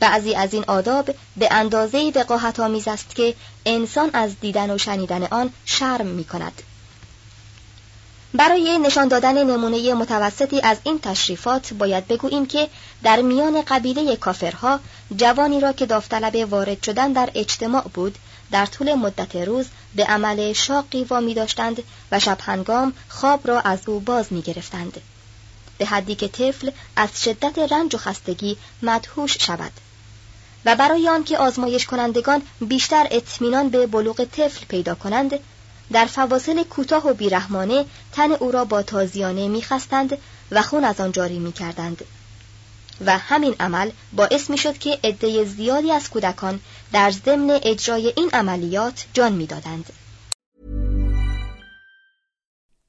بعضی 0.01 0.35
از 0.35 0.55
این 0.55 0.65
آداب 0.67 1.11
به 1.37 1.49
اندازه 1.51 2.13
وقاحت 2.15 2.61
آمیز 2.61 2.89
است 2.89 3.15
که 3.15 3.35
انسان 3.67 4.11
از 4.13 4.41
دیدن 4.41 4.71
و 4.71 4.79
شنیدن 4.79 5.23
آن 5.23 5.51
شرم 5.65 6.07
می 6.07 6.25
کند 6.25 6.63
برای 8.35 8.79
نشان 8.79 9.09
دادن 9.09 9.45
نمونه 9.45 9.95
متوسطی 9.95 10.61
از 10.61 10.77
این 10.85 10.99
تشریفات 10.99 11.75
باید 11.75 12.09
بگوییم 12.09 12.47
که 12.47 12.69
در 13.03 13.23
میان 13.23 13.63
قبیله 13.63 14.17
کافرها 14.17 14.81
جوانی 15.17 15.61
را 15.61 15.73
که 15.73 15.87
داوطلب 15.87 16.53
وارد 16.53 16.83
شدن 16.83 17.13
در 17.13 17.31
اجتماع 17.35 17.83
بود 17.95 18.19
در 18.51 18.67
طول 18.67 18.95
مدت 18.95 19.37
روز 19.37 19.67
به 19.99 20.05
عمل 20.05 20.53
شاقی 20.53 21.05
وامی 21.05 21.35
داشتند 21.35 21.83
و 22.13 22.21
شب 22.21 22.39
هنگام 22.41 22.93
خواب 23.09 23.49
را 23.49 23.61
از 23.61 23.89
او 23.89 24.01
باز 24.01 24.33
می 24.33 24.43
گرفتند. 24.43 25.01
به 25.79 25.87
حدی 25.87 26.15
که 26.15 26.29
طفل 26.29 26.71
از 26.97 27.23
شدت 27.23 27.73
رنج 27.73 27.95
و 27.95 27.99
خستگی 27.99 28.57
مدهوش 28.83 29.37
شود 29.41 29.73
و 30.65 30.77
برای 30.77 31.09
آنکه 31.09 31.39
آزمایش 31.39 31.87
کنندگان 31.87 32.43
بیشتر 32.61 33.07
اطمینان 33.11 33.69
به 33.69 33.87
بلوغ 33.87 34.25
طفل 34.25 34.65
پیدا 34.69 34.95
کنند 34.95 35.35
در 35.93 36.05
فواصل 36.05 36.65
کوتاه 36.65 37.07
و 37.09 37.15
بیرحمانه 37.15 37.85
تن 38.13 38.33
او 38.33 38.53
را 38.53 38.65
با 38.65 38.83
تازیانه 38.83 39.49
میخستند 39.49 40.19
و 40.51 40.63
خون 40.63 40.85
از 40.85 41.01
آن 41.01 41.13
جاری 41.13 41.39
می‌کردند 41.39 42.05
و 43.07 43.19
همین 43.19 43.55
عمل 43.61 43.91
باعث 44.13 44.51
می‌شد 44.51 44.79
که 44.79 44.99
عده 45.05 45.45
زیادی 45.45 45.93
از 45.93 46.11
کودکان 46.11 46.61
در 46.93 47.11
ضمن 47.11 47.61
اجرای 47.63 48.13
این 48.17 48.31
عملیات 48.33 49.07
جان 49.13 49.33
می‌دادند. 49.33 49.93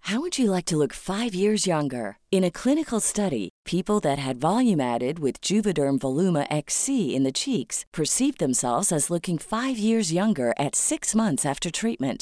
How 0.09 0.19
would 0.21 0.39
you 0.39 0.49
like 0.49 0.65
to 0.65 0.77
look 0.77 0.93
5 0.93 1.35
years 1.35 1.67
younger? 1.67 2.17
In 2.31 2.43
a 2.43 2.57
clinical 2.61 2.99
study, 2.99 3.49
people 3.63 3.99
that 3.99 4.17
had 4.17 4.41
volume 4.49 4.81
added 4.81 5.19
with 5.19 5.41
Juvederm 5.47 5.99
Voluma 5.99 6.43
XC 6.65 6.85
in 7.15 7.23
the 7.23 7.37
cheeks 7.43 7.85
perceived 7.91 8.39
themselves 8.39 8.91
as 8.91 9.11
looking 9.13 9.37
5 9.37 9.77
years 9.77 10.11
younger 10.11 10.49
at 10.65 10.75
6 10.75 11.13
months 11.13 11.45
after 11.45 11.69
treatment. 11.69 12.21